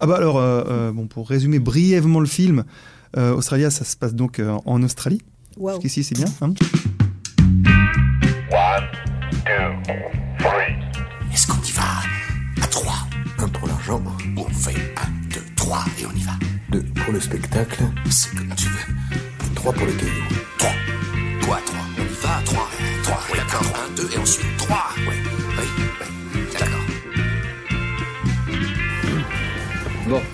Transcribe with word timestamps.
Ah 0.00 0.06
bah 0.06 0.16
alors, 0.16 0.38
euh, 0.38 0.64
euh, 0.68 0.92
bon, 0.92 1.06
pour 1.06 1.28
résumer 1.28 1.58
brièvement 1.58 2.20
le 2.20 2.26
film, 2.26 2.64
euh, 3.16 3.34
Australia, 3.34 3.70
ça 3.70 3.84
se 3.84 3.96
passe 3.96 4.14
donc 4.14 4.38
euh, 4.38 4.56
en 4.64 4.82
Australie. 4.82 5.20
Waouh. 5.56 5.74
Jusqu'ici, 5.80 6.04
c'est 6.04 6.14
bien. 6.16 6.26
hein 6.40 6.54
Est-ce 11.32 11.46
qu'on 11.46 11.60
y 11.62 11.70
va 11.72 11.82
à 12.62 12.66
3 12.66 12.94
Un 13.38 13.48
pour 13.48 13.68
l'argent, 13.68 14.02
On 14.36 14.44
fait 14.52 14.74
1, 14.74 15.34
2, 15.34 15.40
3 15.56 15.84
et 16.00 16.06
on 16.06 16.16
y 16.16 16.22
va. 16.22 16.32
deux 16.70 16.82
pour 17.04 17.12
le 17.12 17.20
spectacle, 17.20 17.84
C'est 18.10 18.34
comme 18.34 18.52
tu 18.56 18.66
veux. 18.68 19.54
trois 19.54 19.72
pour 19.72 19.86
les 19.86 19.92
cailloux. 19.92 20.12
3. 20.58 20.70
Quoi 21.46 21.58
3 21.64 21.78
On 21.98 22.02
y 22.02 22.22
va 22.22 22.42
3. 22.44 22.68
3. 23.04 23.20
Oui, 23.32 23.38
d'accord. 23.38 23.62
1, 23.92 23.96
2 23.96 24.08
et 24.14 24.18
ensuite 24.18 24.46
3. 24.58 24.89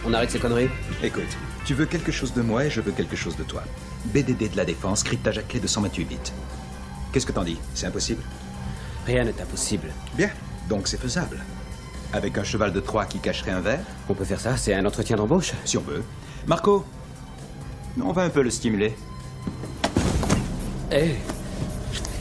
On 0.07 0.13
arrête 0.13 0.31
ces 0.31 0.39
conneries 0.39 0.71
Écoute, 1.03 1.37
tu 1.65 1.75
veux 1.75 1.87
quelque 1.87 2.13
chose 2.13 2.33
de 2.33 2.43
moi 2.43 2.65
et 2.65 2.71
je 2.71 2.81
veux 2.81 2.93
quelque 2.93 3.17
chose 3.17 3.37
de 3.37 3.43
toi. 3.43 3.63
BDD 4.07 4.53
de 4.53 4.57
la 4.57 4.65
défense, 4.65 5.03
cryptage 5.03 5.39
à 5.39 5.43
clé 5.43 5.59
de 5.61 5.67
128 5.67 6.05
bits. 6.05 6.17
Qu'est-ce 7.13 7.27
que 7.27 7.33
t'en 7.33 7.45
dis? 7.45 7.59
C'est 7.75 7.87
impossible? 7.87 8.23
Rien 9.07 9.25
n'est 9.25 9.41
impossible. 9.41 9.89
Bien, 10.15 10.31
donc 10.69 10.87
c'est 10.89 11.01
faisable. 11.01 11.41
Avec 12.13 12.39
un 12.39 12.45
cheval 12.45 12.73
de 12.73 12.81
Troie 12.81 13.07
qui 13.07 13.19
cacherait 13.19 13.51
un 13.51 13.61
verre, 13.61 13.81
On 14.09 14.15
peut 14.15 14.25
faire 14.25 14.41
ça, 14.41 14.57
c'est 14.57 14.75
un 14.75 14.85
entretien 14.87 15.17
d'embauche. 15.17 15.53
si 15.65 15.77
on 15.77 15.83
veut. 15.83 16.03
Marco, 16.47 16.85
on 18.03 18.13
va 18.13 18.23
un 18.23 18.31
peu 18.31 18.43
le 18.43 18.51
stimuler. 18.51 18.95
Hé 20.93 21.17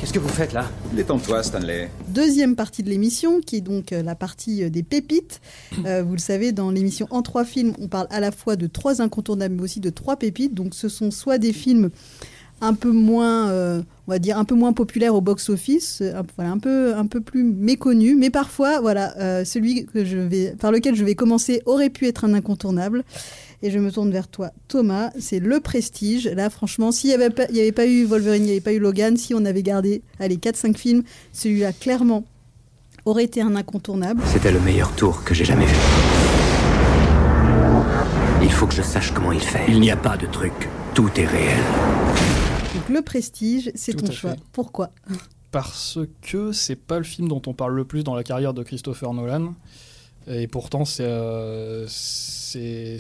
Qu'est-ce 0.06 0.14
que 0.14 0.20
vous 0.20 0.30
faites 0.30 0.54
là? 0.54 0.70
Détends-toi, 0.94 1.42
Stanley. 1.42 1.90
Deuxième 2.10 2.56
partie 2.56 2.84
de 2.84 2.90
l'émission, 2.92 3.42
qui 3.42 3.56
est 3.56 3.62
donc 3.62 3.92
euh, 3.92 4.04
la 4.04 4.14
partie 4.14 4.64
euh, 4.64 4.70
des 4.70 4.84
pépites. 4.84 5.42
Euh, 5.84 6.04
vous 6.04 6.14
le 6.14 6.20
savez, 6.20 6.52
dans 6.52 6.70
l'émission 6.70 7.08
En 7.10 7.24
trois 7.24 7.44
films, 7.44 7.74
on 7.82 7.88
parle 7.88 8.06
à 8.12 8.20
la 8.20 8.32
fois 8.32 8.56
de 8.56 8.68
trois 8.68 9.02
incontournables, 9.02 9.56
mais 9.56 9.64
aussi 9.64 9.80
de 9.80 9.90
trois 9.90 10.16
pépites. 10.18 10.54
Donc 10.54 10.76
ce 10.76 10.90
sont 10.90 11.10
soit 11.10 11.40
des 11.40 11.54
films 11.54 11.90
un 12.62 12.74
peu 12.74 12.92
moins, 12.92 13.50
euh, 13.50 13.82
on 14.08 14.12
va 14.12 14.20
dire, 14.20 14.38
un 14.38 14.46
peu 14.46 14.56
moins 14.56 14.74
populaires 14.74 15.16
au 15.16 15.22
box-office, 15.22 16.02
un, 16.02 16.24
voilà, 16.36 16.52
un, 16.52 16.58
peu, 16.58 16.96
un 16.96 17.06
peu 17.06 17.20
plus 17.20 17.44
méconnus, 17.44 18.16
mais 18.18 18.30
parfois, 18.30 18.80
voilà, 18.80 19.16
euh, 19.18 19.44
celui 19.44 19.86
que 19.86 20.06
je 20.06 20.18
vais, 20.18 20.56
par 20.60 20.72
lequel 20.72 20.96
je 20.96 21.04
vais 21.04 21.16
commencer 21.16 21.62
aurait 21.66 21.90
pu 21.90 22.08
être 22.08 22.26
un 22.26 22.34
incontournable. 22.34 23.04
Et 23.66 23.72
je 23.72 23.80
me 23.80 23.92
tourne 23.92 24.12
vers 24.12 24.28
toi, 24.28 24.52
Thomas. 24.68 25.10
C'est 25.20 25.40
le 25.40 25.60
prestige. 25.60 26.28
Là, 26.28 26.52
franchement, 26.52 26.92
s'il 26.92 27.08
n'y 27.10 27.16
avait, 27.16 27.32
pas- 27.32 27.48
il 27.50 27.56
y 27.56 27.62
avait 27.62 27.72
pas 27.72 27.88
eu 27.88 28.06
Wolverine, 28.06 28.44
il 28.44 28.46
n'y 28.46 28.52
avait 28.52 28.62
pas 28.62 28.74
eu 28.74 28.78
Logan, 28.80 29.18
si 29.18 29.34
on 29.34 29.44
avait 29.44 29.64
gardé 29.64 30.04
allez, 30.20 30.38
4-5 30.38 30.78
films, 30.78 31.02
celui-là, 31.34 31.74
clairement, 31.74 32.26
aurait 33.06 33.24
été 33.24 33.42
un 33.42 33.56
incontournable. 33.56 34.22
C'était 34.28 34.52
le 34.52 34.60
meilleur 34.60 34.92
tour 34.96 35.24
que 35.24 35.34
j'ai 35.34 35.46
jamais 35.46 35.66
vu. 35.66 35.76
Il 38.44 38.52
faut 38.52 38.68
que 38.68 38.76
je 38.76 38.84
sache 38.84 39.12
comment 39.12 39.32
il 39.32 39.40
fait. 39.42 39.66
Il 39.68 39.80
n'y 39.80 39.90
a 39.90 39.98
pas 39.98 40.16
de 40.16 40.28
truc. 40.28 40.54
Tout 40.94 41.10
est 41.18 41.26
réel. 41.26 41.58
Donc, 42.76 42.88
le 42.90 43.02
prestige, 43.02 43.72
c'est 43.74 43.94
ton 43.94 44.12
choix. 44.12 44.32
fait. 44.34 44.40
Pourquoi? 44.52 44.92
Parce 45.52 45.98
que 46.22 46.52
c'est 46.52 46.76
pas 46.76 47.00
le 47.00 47.04
film 47.04 47.28
dont 47.28 47.42
on 47.48 47.54
parle 47.54 47.76
le 47.76 47.86
plus 47.86 48.04
dans 48.04 48.14
la 48.14 48.24
carrière 48.24 48.54
de 48.54 48.62
Christopher 48.62 49.12
Nolan. 49.14 49.56
Et 50.28 50.48
pourtant, 50.48 50.86
c'est 50.86 51.04
euh, 51.04 51.86
c'est 51.88 52.98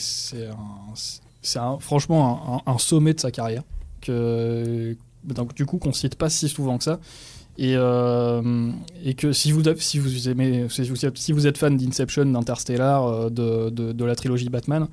franchement 1.80 2.64
un, 2.66 2.72
un- 2.72 2.78
sommet 2.78 3.14
de 3.14 3.20
sa 3.20 3.31
carrière. 3.31 3.64
Que, 4.02 4.95
donc, 5.23 5.56
du 5.56 5.66
coup, 5.66 5.78
qu'on 5.78 5.94
cite 5.94 6.16
pas 6.16 6.30
si 6.30 6.48
souvent 6.50 6.78
que 6.78 6.84
ça. 6.84 7.00
Et, 7.58 7.76
euh, 7.78 8.72
et 9.03 9.14
que 9.14 9.31
si 9.31 9.52
vous, 9.52 9.64
si 9.78 9.98
vous 9.98 10.30
aimez, 10.30 10.68
si 10.70 11.31
vous 11.31 11.48
êtes, 11.48 11.58
fan 11.58 11.78
d'Inception, 11.78 12.26
d'Interstellar, 12.26 13.06
euh, 13.08 13.30
de, 13.30 13.70
de, 13.70 14.06
la 14.06 14.16
trilogie 14.16 14.50
Batman, 14.50 14.88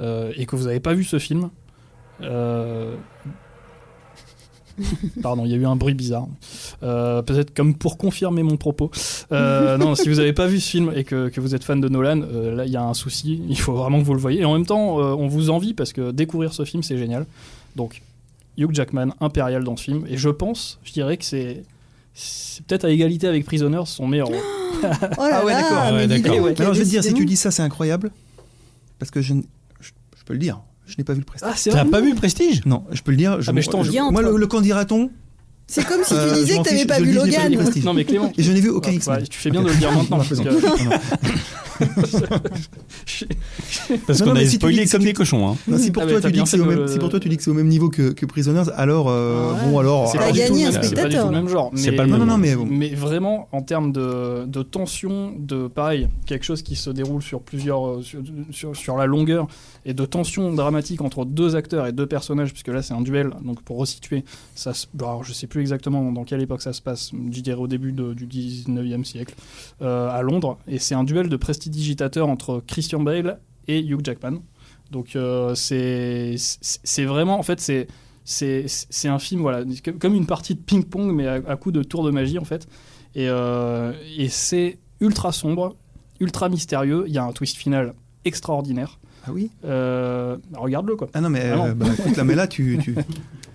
euh, 0.00 0.32
et 0.36 0.46
que 0.46 0.56
vous 0.56 0.64
n'avez 0.64 0.80
pas 0.80 0.94
vu 0.94 1.04
ce 1.04 1.18
film, 1.18 1.50
Pardon, 5.22 5.44
il 5.44 5.50
y 5.50 5.54
a 5.54 5.56
eu 5.56 5.66
un 5.66 5.76
bruit 5.76 5.94
bizarre. 5.94 6.26
Euh, 6.82 7.22
Peut-être 7.22 7.54
comme 7.54 7.74
pour 7.74 7.96
confirmer 7.98 8.42
mon 8.42 8.56
propos. 8.56 8.90
Euh, 9.32 9.78
non, 9.78 9.94
si 9.94 10.08
vous 10.08 10.16
n'avez 10.16 10.32
pas 10.32 10.46
vu 10.46 10.60
ce 10.60 10.68
film 10.70 10.92
et 10.94 11.04
que, 11.04 11.28
que 11.28 11.40
vous 11.40 11.54
êtes 11.54 11.64
fan 11.64 11.80
de 11.80 11.88
Nolan, 11.88 12.20
euh, 12.22 12.54
là 12.54 12.64
il 12.66 12.72
y 12.72 12.76
a 12.76 12.82
un 12.82 12.94
souci. 12.94 13.42
Il 13.48 13.58
faut 13.58 13.74
vraiment 13.74 13.98
que 14.00 14.04
vous 14.04 14.14
le 14.14 14.20
voyez. 14.20 14.40
Et 14.40 14.44
en 14.44 14.52
même 14.54 14.66
temps, 14.66 15.00
euh, 15.00 15.14
on 15.14 15.28
vous 15.28 15.50
envie 15.50 15.74
parce 15.74 15.92
que 15.92 16.10
découvrir 16.10 16.52
ce 16.52 16.64
film 16.64 16.82
c'est 16.82 16.98
génial. 16.98 17.26
Donc, 17.74 18.02
Hugh 18.58 18.72
Jackman 18.72 19.08
impérial 19.20 19.64
dans 19.64 19.76
ce 19.76 19.84
film. 19.84 20.04
Et 20.08 20.16
je 20.16 20.28
pense, 20.28 20.78
je 20.84 20.92
dirais 20.92 21.16
que 21.16 21.24
c'est 21.24 21.62
c'est 22.14 22.64
peut-être 22.64 22.84
à 22.86 22.90
égalité 22.90 23.26
avec 23.26 23.44
Prisoners 23.44 23.82
son 23.84 24.06
meilleur 24.06 24.28
rôle. 24.28 24.38
Oh 24.82 24.86
Ah 25.18 25.44
ouais, 25.44 25.52
d'accord. 25.52 25.92
mais 25.92 26.40
Ouais, 26.40 26.60
Alors, 26.60 26.72
je 26.74 26.78
vais 26.80 26.84
te 26.84 26.90
dire, 26.90 27.02
si 27.04 27.12
tu 27.14 27.24
dis 27.26 27.36
ça, 27.36 27.50
c'est 27.50 27.62
incroyable. 27.62 28.10
Parce 28.98 29.10
que 29.10 29.20
je, 29.20 29.34
je 29.80 29.90
peux 30.24 30.32
le 30.32 30.38
dire, 30.38 30.60
je 30.86 30.94
n'ai 30.98 31.04
pas 31.04 31.12
vu 31.12 31.20
le 31.20 31.24
prestige. 31.24 31.48
Ah, 31.50 31.54
c'est 31.56 31.70
T'as 31.70 31.84
pas 31.84 32.00
vu 32.00 32.10
le 32.10 32.16
prestige? 32.16 32.64
Non, 32.66 32.84
je 32.92 33.02
peux 33.02 33.10
le 33.10 33.16
dire. 33.16 33.40
Je, 33.40 33.50
Ah, 33.50 33.52
mais 33.52 33.62
je 33.62 33.70
t'en 33.70 33.82
je- 33.82 33.90
Moi, 33.92 34.22
le, 34.22 34.36
le 34.36 34.46
candidaton, 34.46 35.10
C'est 35.68 35.84
comme 35.84 36.04
si 36.04 36.14
Euh, 36.14 36.28
tu 36.30 36.34
je 36.36 36.40
disais 36.44 36.58
que 36.58 36.62
t'avais 36.62 36.86
pas 36.86 36.94
pas 36.94 37.00
vu 37.00 37.12
Logan. 37.12 37.52
Prestige. 37.56 37.84
Non 37.84 37.92
mais 37.92 38.04
Clément. 38.04 38.32
et 38.38 38.42
je 38.42 38.52
n'ai 38.52 38.60
vu 38.60 38.68
aucun 38.70 38.90
Ouais, 38.90 38.96
X-Men. 38.96 39.26
tu 39.28 39.38
fais 39.38 39.50
bien 39.50 39.62
de 39.62 39.68
le 39.68 39.74
dire 39.74 39.90
maintenant. 39.90 40.18
Non, 40.18 40.24
non. 40.44 40.90
Parce 44.06 44.22
qu'on 44.22 44.34
a 44.36 44.40
si 44.40 44.50
tu 44.50 44.56
spoilé 44.56 44.84
dis- 44.84 44.90
comme 44.90 45.00
si 45.00 45.06
des 45.06 45.12
cochons. 45.12 45.48
Hein. 45.48 45.56
Non, 45.68 45.78
si 45.78 45.90
pour 45.90 46.02
Ah, 46.02 46.06
toi 46.06 46.20
tu 46.20 46.32
dis 46.32 46.42
que 46.42 46.56
même, 46.56 46.88
si 46.88 46.98
pour 46.98 47.08
toi 47.08 47.20
tu 47.20 47.28
dis 47.28 47.36
que 47.36 47.42
c'est 47.42 47.50
au 47.50 47.54
même 47.54 47.68
niveau 47.68 47.88
que, 47.88 48.10
que 48.12 48.26
Prisoners, 48.26 48.70
alors 48.76 49.08
euh, 49.08 49.52
Ouais. 49.52 49.70
bon 49.70 49.78
alors. 49.78 50.08
C'est 50.08 50.18
T'as 50.18 50.26
pas, 50.26 50.32
gagné 50.32 50.62
le 50.64 50.68
un 50.68 50.72
même- 50.72 50.72
c'est 50.72 50.80
pas 50.94 51.00
spectateur, 51.02 51.30
le 51.30 51.36
même 51.36 51.48
genre. 51.48 51.70
Mais- 51.72 51.92
pas 51.92 52.04
le 52.04 52.10
Non, 52.10 52.18
même. 52.18 52.26
non, 52.26 52.32
non, 52.34 52.38
mais 52.38 52.54
bon. 52.56 52.66
Mais 52.68 52.88
vraiment, 52.94 53.48
en 53.52 53.62
termes 53.62 53.92
de, 53.92 54.44
de 54.46 54.62
tension, 54.62 55.32
de 55.38 55.68
pareil, 55.68 56.08
quelque 56.26 56.44
chose 56.44 56.62
qui 56.62 56.76
se 56.76 56.90
déroule 56.90 57.22
sur 57.22 57.40
plusieurs, 57.40 57.86
euh, 57.86 58.02
sur, 58.02 58.20
sur, 58.50 58.76
sur 58.76 58.96
la 58.96 59.06
longueur, 59.06 59.46
et 59.84 59.94
de 59.94 60.04
tension 60.04 60.52
dramatique 60.52 61.00
entre 61.00 61.24
deux 61.24 61.56
acteurs 61.56 61.86
et 61.86 61.92
deux 61.92 62.06
personnages, 62.06 62.52
puisque 62.52 62.68
là 62.68 62.82
c'est 62.82 62.94
un 62.94 63.00
duel, 63.02 63.30
donc 63.44 63.62
pour 63.62 63.78
resituer, 63.78 64.24
ça 64.54 64.74
se, 64.74 64.86
bon, 64.94 65.06
alors, 65.06 65.24
je 65.24 65.32
sais 65.32 65.46
plus 65.46 65.60
exactement 65.60 66.10
dans 66.12 66.24
quelle 66.24 66.42
époque 66.42 66.62
ça 66.62 66.72
se 66.72 66.82
passe, 66.82 67.12
je 67.32 67.40
dirais 67.40 67.60
au 67.60 67.68
début 67.68 67.92
de- 67.92 68.14
du 68.14 68.26
19e 68.26 69.04
siècle, 69.04 69.34
euh, 69.82 70.08
à 70.10 70.22
Londres, 70.22 70.58
et 70.68 70.78
c'est 70.78 70.94
un 70.94 71.04
duel 71.04 71.28
de 71.28 71.36
prestidigitateurs 71.70 72.28
entre 72.28 72.62
Christian 72.66 73.00
Bale 73.00 73.40
et 73.66 73.80
Hugh 73.80 74.00
Jackman. 74.04 74.38
Donc 74.92 75.16
euh, 75.16 75.54
c'est 75.56 77.04
vraiment, 77.04 77.38
en 77.38 77.42
fait, 77.42 77.60
c'est 78.24 79.08
un 79.08 79.18
film 79.18 79.40
voilà 79.40 79.64
comme- 79.98 80.14
une 80.14 80.26
partie 80.26 80.54
de 80.54 80.60
ping-pong 80.60 81.12
mais 81.12 81.26
à, 81.26 81.34
à 81.48 81.56
coup 81.56 81.72
de 81.72 81.82
tour 81.82 82.04
de 82.04 82.10
magie 82.12 82.38
en 82.38 82.44
fait. 82.44 82.68
Et, 83.14 83.28
euh, 83.28 83.92
et 84.16 84.28
c'est 84.28 84.78
ultra 85.00 85.32
sombre 85.32 85.76
ultra 86.20 86.48
mystérieux. 86.48 87.04
Il 87.08 87.14
y 87.14 87.18
a 87.18 87.24
un 87.24 87.32
twist 87.32 87.56
final 87.56 87.94
extraordinaire 88.24 88.98
Ah 89.26 89.30
oui 89.32 89.50
Euh, 89.64 90.36
regarde-le 90.54 90.94
quoi 90.96 91.08
Ah 91.14 91.20
non, 91.20 91.28
mais 91.30 91.50
Ah 91.52 91.56
non. 91.56 91.66
euh, 91.66 91.74
bah, 91.74 91.86
écoute, 91.98 92.16
là, 92.16 92.24
mais 92.24 92.34
là, 92.34 92.46
tu. 92.46 92.78
tu... 92.82 92.94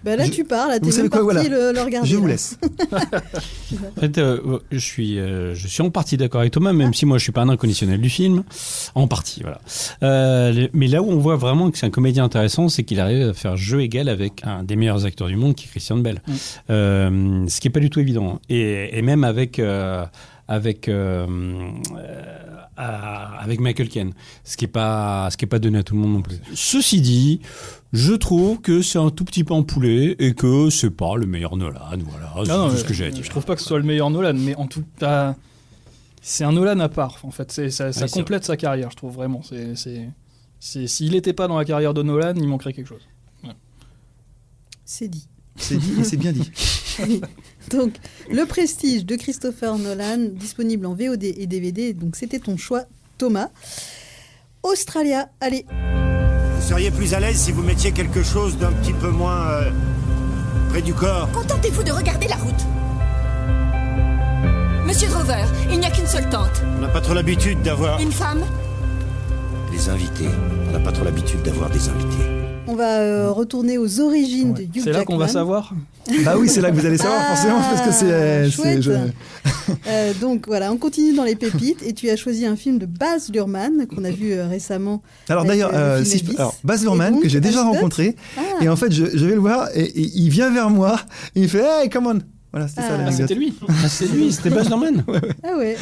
Bah 0.04 0.16
là, 0.16 0.26
Je- 0.26 0.32
tu 0.32 0.44
parles, 0.44 0.72
là, 0.72 0.80
t'es 0.80 0.86
Vous 0.88 0.92
savez 0.92 1.04
même 1.04 1.12
quoi, 1.12 1.32
parti 1.32 1.48
voilà. 1.48 1.68
le, 1.68 1.74
le 1.78 1.82
regarder. 1.86 2.09
Je 2.09 2.16
vous 2.16 2.26
là. 2.26 2.32
laisse. 2.34 2.58
En 3.98 4.02
fait, 4.02 4.18
euh, 4.18 4.58
je 4.72 4.78
suis, 4.80 5.20
euh, 5.20 5.54
je 5.56 5.68
suis 5.68 5.81
en 5.84 5.92
partie 5.92 6.18
d'accord 6.18 6.42
avec 6.42 6.52
Thomas, 6.54 6.74
même 6.74 6.94
si 6.94 7.06
moi 7.06 7.18
je 7.20 7.24
suis 7.24 7.31
pas 7.31 7.42
un 7.42 7.50
inconditionnel 7.50 8.02
du 8.02 8.10
film. 8.10 8.44
En 8.96 9.08
partie, 9.08 9.42
voilà. 9.42 9.62
Euh, 10.04 10.68
mais 10.74 10.88
là 10.88 11.02
où 11.04 11.10
on 11.12 11.18
voit 11.20 11.36
vraiment 11.36 11.70
que 11.72 11.78
c'est 11.78 11.86
un 11.86 11.90
comédien 11.92 12.24
intéressant, 12.24 12.68
c'est 12.68 12.84
qu'il 12.84 13.00
arrive 13.00 13.30
à 13.30 13.34
faire 13.34 13.56
jeu 13.58 13.81
égal 13.81 14.10
avec 14.10 14.42
un 14.44 14.64
des 14.64 14.76
meilleurs 14.76 15.06
acteurs 15.06 15.28
du 15.28 15.36
monde, 15.36 15.54
qui 15.56 15.66
est 15.66 15.70
Christian 15.70 15.98
Bell. 15.98 16.22
Mm. 16.28 16.31
Euh, 16.72 17.46
ce 17.48 17.62
qui 17.62 17.68
est 17.68 17.72
pas 17.72 17.80
du 17.80 17.90
tout 17.92 18.00
évident. 18.00 18.40
Et, 18.50 18.98
et 18.98 19.02
même 19.04 19.24
avec 19.24 19.60
euh, 19.60 20.04
avec 20.51 20.89
euh, 20.89 21.25
euh, 22.78 23.25
avec 23.39 23.59
Michael 23.62 23.88
Caine, 23.88 24.13
ce 24.44 24.57
qui 24.57 24.66
est 24.66 24.67
pas 24.67 25.29
ce 25.31 25.38
qui 25.38 25.45
est 25.45 25.47
pas 25.47 25.59
donné 25.59 25.78
à 25.79 25.84
tout 25.84 25.94
le 25.95 26.01
monde 26.01 26.13
non 26.13 26.22
plus. 26.22 26.38
Ceci 26.53 27.00
dit. 27.01 27.39
Je 27.94 28.13
trouve 28.13 28.59
que 28.62 28.81
c'est 28.81 29.00
un 29.00 29.09
tout 29.09 29.25
petit 29.25 29.44
peu 29.44 29.53
empoulé 29.53 30.16
et 30.19 30.34
que 30.34 30.69
c'est 30.69 30.89
pas 30.91 31.16
le 31.17 31.25
meilleur 31.25 31.56
Nolan. 31.57 31.79
Voilà, 32.00 32.34
c'est 32.69 32.69
tout 32.75 32.78
ce 32.78 32.84
que 32.85 32.94
j'ai 32.94 33.06
à 33.07 33.12
dire. 33.12 33.23
je 33.23 33.29
trouve 33.29 33.45
pas 33.45 33.56
que 33.56 33.62
ce 33.62 33.67
soit 33.67 33.79
le 33.79 33.85
meilleur 33.85 34.09
Nolan 34.09 34.34
mais 34.34 34.56
en 34.56 34.66
tout 34.67 34.84
cas 35.00 35.35
c'est 36.22 36.44
un 36.45 36.51
Nolan 36.53 36.79
à 36.79 36.88
part 36.89 37.18
en 37.23 37.31
fait 37.31 37.51
ça, 37.51 37.69
ça 37.69 37.88
Oui, 37.88 37.94
c'est 37.94 38.12
complète 38.12 38.45
sa 38.45 38.56
carrière 38.56 38.91
je 38.91 38.95
trouve 38.95 39.13
vraiment 39.13 39.41
c'est 39.44 39.75
c'est 39.75 40.07
c'est- 40.59 40.88
s'il 40.88 41.12
n'était 41.12 41.33
pas 41.33 41.47
dans 41.50 41.57
la 41.57 41.65
carrière 41.65 41.94
de 41.94 42.01
Nolan 42.01 42.33
il 42.38 42.47
manquerait 42.47 42.71
quelque 42.74 42.88
chose 42.88 43.06
C'est 44.86 45.07
dit. 45.09 45.27
C'est 45.57 45.77
dit 45.77 46.00
et 46.00 46.04
c'est 46.06 46.18
bien 46.18 46.31
dit. 46.31 46.50
Donc, 47.70 47.94
Le 48.30 48.46
Prestige 48.46 49.06
de 49.06 49.16
Christopher 49.16 49.78
Nolan, 49.78 50.18
disponible 50.32 50.86
en 50.86 50.94
VOD 50.94 51.24
et 51.24 51.48
DVD. 51.48 51.94
Donc, 51.94 52.16
c'était 52.16 52.40
ton 52.40 52.58
choix, 52.58 52.84
Thomas. 53.18 53.50
Australia, 54.64 55.30
allez, 55.40 55.66
Vous 56.56 56.68
seriez 56.68 56.92
plus 56.92 57.14
à 57.14 57.20
l'aise 57.20 57.38
si 57.38 57.52
vous 57.52 57.64
mettiez 57.64 57.92
quelque 57.92 58.24
chose 58.24 58.58
d'un 58.58 58.72
petit 58.72 58.94
peu 58.94 59.10
moins 59.10 59.42
euh, 59.48 59.72
près 60.70 60.82
du 60.82 60.94
corps. 60.94 61.30
Contentez-vous 61.32 61.84
de 61.84 61.92
regarder 61.92 62.28
la 62.28 62.36
route. 62.36 62.66
Monsieur 64.86 65.08
Drover, 65.08 65.46
il 65.72 65.80
n'y 65.80 65.86
a 65.86 65.90
qu'une 65.90 66.06
seule 66.08 66.30
tente. 66.30 66.62
On 66.78 66.82
n'a 66.82 66.90
pas 66.90 67.02
trop 67.02 67.14
l'habitude 67.14 67.62
d'avoir. 67.62 68.00
Une 68.00 68.12
femme 68.12 68.44
Les 69.71 69.89
invités. 69.89 70.25
On 70.69 70.71
n'a 70.73 70.79
pas 70.79 70.91
trop 70.91 71.03
l'habitude 71.06 71.41
d'avoir 71.44 71.69
des 71.69 71.88
invités. 71.89 72.23
On 72.68 72.75
va 72.75 73.00
euh, 73.00 73.31
retourner 73.31 73.77
aux 73.77 74.00
origines 74.00 74.53
de 74.53 74.62
Hugh 74.63 74.81
C'est 74.83 74.91
là 74.91 75.03
qu'on 75.03 75.18
va 75.18 75.27
savoir. 75.27 75.73
Bah 76.25 76.33
oui, 76.38 76.50
c'est 76.50 76.62
là 76.62 76.71
que 76.71 76.75
vous 76.75 76.85
allez 76.85 76.97
savoir 76.97 77.19
Ah, 77.21 77.35
forcément 77.35 77.59
parce 77.62 77.81
que 77.81 77.91
c'est. 77.91 78.45
c'est- 78.45 78.51
chouette. 78.51 78.81
je- 78.81 78.91
Euh, 79.88 80.13
donc 80.19 80.47
voilà, 80.47 80.71
on 80.73 80.77
continue 80.77 81.13
dans 81.13 81.23
les 81.23 81.35
pépites 81.35 81.81
et 81.85 81.94
tu 81.94 82.09
as 82.09 82.15
choisi 82.18 82.45
un 82.45 82.56
film 82.56 82.77
de 82.79 82.85
Baz 82.85 83.29
Luhrmann 83.31 83.85
qu'on 83.88 84.03
a 84.03 84.09
vu 84.09 84.33
euh, 84.33 84.47
récemment. 84.47 85.01
Alors 85.29 85.45
d'ailleurs, 85.45 85.71
euh, 85.73 86.00
euh, 86.00 86.03
si 86.03 86.25
Baz 86.63 86.81
Luhrmann 86.83 87.13
donc, 87.13 87.23
que 87.23 87.29
j'ai 87.29 87.39
déjà 87.39 87.63
rencontré 87.63 88.15
Ah, 88.38 88.41
et 88.63 88.68
en 88.68 88.75
fait 88.75 88.91
je, 88.91 89.06
je 89.13 89.25
vais 89.25 89.35
le 89.35 89.39
voir 89.39 89.69
et, 89.75 89.83
et 89.83 90.12
il 90.15 90.29
vient 90.29 90.51
vers 90.51 90.69
moi 90.71 91.00
et 91.35 91.41
il 91.44 91.50
fait 91.50 91.63
Hey, 91.63 91.89
come 91.89 92.07
on. 92.07 92.19
Voilà, 92.51 92.68
c'était 92.68 92.81
Ah. 92.83 92.88
ça 92.89 92.94
Ah, 92.95 92.97
l'anecdote. 92.97 93.27
c'était 93.29 93.35
lui. 93.39 93.53
Ah, 93.69 93.88
c'est 93.88 94.07
lui, 94.07 94.31
c'était 94.33 94.50
Baz 94.50 94.68
Luhrmann. 94.68 95.03
ah 95.44 95.57
ouais. 95.57 95.77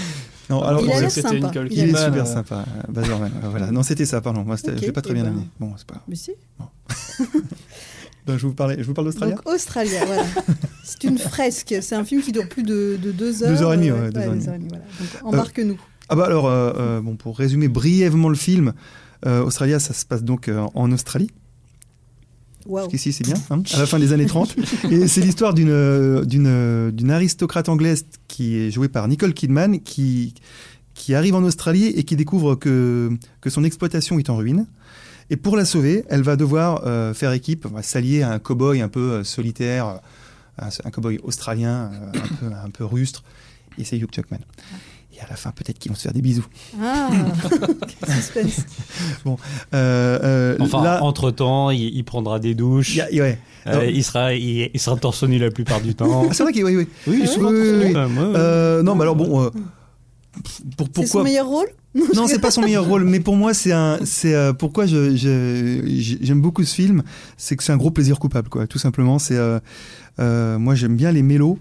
Non, 0.49 0.63
alors 0.63 0.81
Il 0.83 0.91
a 0.91 1.01
bon, 1.01 1.09
c'était. 1.09 1.39
Nicole 1.39 1.67
Il 1.69 1.77
il 1.77 1.83
est 1.83 1.85
Kidman, 1.87 2.05
super 2.05 2.21
euh, 2.25 2.33
sympa, 2.33 2.55
euh, 2.67 2.91
Baz 2.91 3.05
Luhrmann. 3.07 3.31
Euh, 3.43 3.49
voilà, 3.49 3.71
non, 3.71 3.83
c'était 3.83 4.05
ça, 4.05 4.19
pardon. 4.21 4.43
Moi, 4.43 4.57
c'était- 4.57 4.71
Ok, 4.71 4.77
je 4.81 4.85
l'ai 4.87 4.91
pas 4.91 5.01
très 5.01 5.13
bien 5.13 5.23
ben. 5.23 5.29
amené. 5.29 5.47
Bon, 5.59 5.73
c'est 5.77 5.85
pas. 5.85 6.01
Mais 6.07 6.15
si. 6.15 6.31
Donc, 8.25 8.37
je 8.39 8.47
vous 8.47 8.53
parlais, 8.53 8.77
je 8.79 8.83
vous 8.83 8.93
parle 8.93 9.07
d'Australia. 9.07 9.35
Donc 9.35 9.47
Australia, 9.47 10.05
voilà. 10.05 10.23
C'est 10.83 11.03
une 11.03 11.17
fresque. 11.19 11.75
C'est 11.81 11.95
un 11.95 12.03
film 12.03 12.21
qui 12.23 12.31
dure 12.31 12.49
plus 12.49 12.63
de, 12.63 12.97
de 13.01 13.11
deux 13.11 13.43
heures. 13.43 13.49
Deux 13.49 13.61
heures 13.61 13.73
et 13.73 13.77
demie, 13.77 13.91
euh, 13.91 14.05
ouais, 14.05 14.11
deux 14.11 14.19
heures 14.19 14.33
et 14.33 14.57
demie. 14.57 14.67
voilà. 14.69 14.83
Donc 14.99 15.33
embarque-nous. 15.33 15.79
Ah 16.09 16.15
bah 16.15 16.25
alors, 16.25 16.47
euh, 16.47 16.73
euh, 16.77 17.01
bon, 17.01 17.15
pour 17.15 17.37
résumer 17.37 17.67
brièvement 17.67 18.29
le 18.29 18.35
film, 18.35 18.73
euh, 19.27 19.43
Australia, 19.43 19.77
ça 19.79 19.93
se 19.93 20.05
passe 20.05 20.23
donc 20.23 20.47
euh, 20.47 20.65
en 20.73 20.91
Australie. 20.91 21.29
Waouh. 22.69 22.83
Jusqu'ici, 22.83 23.11
c'est 23.11 23.25
bien, 23.25 23.35
hein, 23.49 23.61
à 23.73 23.79
la 23.79 23.85
fin 23.85 23.99
des 23.99 24.13
années 24.13 24.27
30. 24.27 24.55
Et 24.91 25.07
c'est 25.07 25.21
l'histoire 25.21 25.53
d'une, 25.53 25.69
euh, 25.69 26.23
d'une, 26.23 26.47
euh, 26.47 26.91
d'une 26.91 27.11
aristocrate 27.11 27.67
anglaise 27.67 28.05
qui 28.27 28.55
est 28.57 28.71
jouée 28.71 28.87
par 28.87 29.07
Nicole 29.07 29.33
Kidman, 29.33 29.79
qui, 29.81 30.35
qui 30.93 31.15
arrive 31.15 31.35
en 31.35 31.43
Australie 31.43 31.87
et 31.87 32.03
qui 32.03 32.15
découvre 32.15 32.55
que, 32.55 33.09
que 33.41 33.49
son 33.49 33.63
exploitation 33.63 34.19
est 34.19 34.29
en 34.29 34.37
ruine. 34.37 34.67
Et 35.29 35.37
pour 35.37 35.55
la 35.55 35.65
sauver, 35.65 36.05
elle 36.09 36.23
va 36.23 36.35
devoir 36.35 36.83
euh, 36.85 37.13
faire 37.13 37.31
équipe, 37.33 37.67
s'allier 37.81 38.23
à 38.23 38.31
un 38.31 38.39
cow-boy 38.39 38.81
un 38.81 38.87
peu 38.87 39.11
euh, 39.11 39.23
solitaire, 39.23 39.99
un, 40.57 40.69
un 40.83 40.89
cow-boy 40.89 41.19
australien, 41.23 41.91
euh, 41.93 42.11
un, 42.13 42.35
peu, 42.35 42.55
un 42.65 42.69
peu 42.69 42.85
rustre, 42.85 43.23
et 43.77 43.83
c'est 43.83 43.97
Hugh 43.97 44.09
Jackman. 44.11 44.39
Et 45.19 45.21
à 45.21 45.27
la 45.29 45.35
fin, 45.35 45.51
peut-être 45.51 45.77
qu'ils 45.77 45.91
vont 45.91 45.95
se 45.97 46.03
faire 46.03 46.13
des 46.13 46.21
bisous. 46.21 46.45
Ah, 46.81 47.09
quel 47.99 48.15
suspense. 48.15 48.65
Euh, 49.73 50.19
euh, 50.23 50.57
Enfin, 50.59 50.83
là, 50.83 51.03
entre-temps, 51.03 51.69
il, 51.71 51.81
il 51.95 52.03
prendra 52.03 52.39
des 52.39 52.55
douches. 52.55 52.95
il 52.95 53.15
y 53.15 53.19
a- 53.19 53.23
ouais. 53.23 53.37
Euh, 53.67 53.85
il, 53.93 54.03
sera, 54.03 54.33
il, 54.33 54.69
il 54.73 54.79
sera 54.79 54.95
torse 54.97 55.23
nu 55.23 55.37
la 55.37 55.51
plupart 55.51 55.81
du 55.81 55.93
temps. 55.93 56.25
Ah, 56.29 56.33
c'est 56.33 56.43
vrai 56.43 56.53
qu'il 56.53 56.63
oui, 56.63 56.75
oui. 56.77 56.87
Oui, 57.05 57.19
Ah 57.23 57.27
souvent 57.27 57.49
ouais 57.51 57.55
torse 57.57 57.67
Oui, 57.69 57.89
nu, 57.89 57.95
oui, 57.95 58.23
ouais. 58.23 58.33
Euh, 58.37 58.81
non, 58.83 58.95
mais 58.95 59.01
alors 59.01 59.15
bon, 59.15 59.41
euh, 59.43 59.49
pour, 60.77 60.87
C'est 60.87 61.01
son 61.01 61.01
pourquoi 61.01 61.23
meilleur 61.23 61.47
rôle 61.47 61.67
Non, 62.15 62.27
c'est 62.27 62.39
pas 62.39 62.51
son 62.51 62.61
meilleur 62.61 62.85
rôle, 62.85 63.03
mais 63.03 63.19
pour 63.19 63.35
moi, 63.35 63.53
c'est 63.53 63.73
un, 63.73 63.99
c'est 64.05 64.33
euh, 64.33 64.53
pourquoi 64.53 64.85
je, 64.85 65.15
je- 65.15 65.81
j'ai- 65.85 66.17
j'aime 66.21 66.41
beaucoup 66.41 66.63
ce 66.63 66.73
film, 66.73 67.03
c'est 67.37 67.55
que 67.57 67.63
c'est 67.63 67.73
un 67.73 67.77
gros 67.77 67.91
plaisir 67.91 68.17
coupable, 68.19 68.47
quoi. 68.49 68.65
Tout 68.67 68.79
simplement, 68.79 69.19
c'est 69.19 69.35
euh, 69.37 69.59
euh, 70.19 70.57
moi 70.57 70.75
j'aime 70.75 70.95
bien 70.95 71.11
les 71.11 71.21
mélos, 71.23 71.57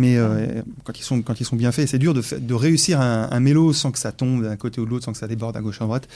mais 0.00 0.16
euh, 0.16 0.62
quand 0.82 1.40
ils 1.40 1.44
sont 1.44 1.56
bien 1.56 1.72
faits, 1.72 1.86
c'est 1.86 1.98
dur 1.98 2.14
de, 2.14 2.54
réussir 2.54 3.02
un, 3.02 3.28
un 3.30 3.40
mélo 3.40 3.74
sans 3.74 3.92
que 3.92 3.98
ça 3.98 4.12
tombe 4.12 4.42
d'un 4.42 4.56
côté 4.56 4.80
ou 4.80 4.86
de 4.86 4.90
l'autre, 4.90 5.04
sans 5.04 5.12
que 5.12 5.18
ça 5.18 5.28
déborde 5.28 5.54
à 5.58 5.60
gauche 5.60 5.82
à 5.82 5.84
droite. 5.84 6.08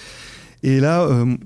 Et 0.63 0.81
là, 0.81 1.03
euh, 1.03 1.37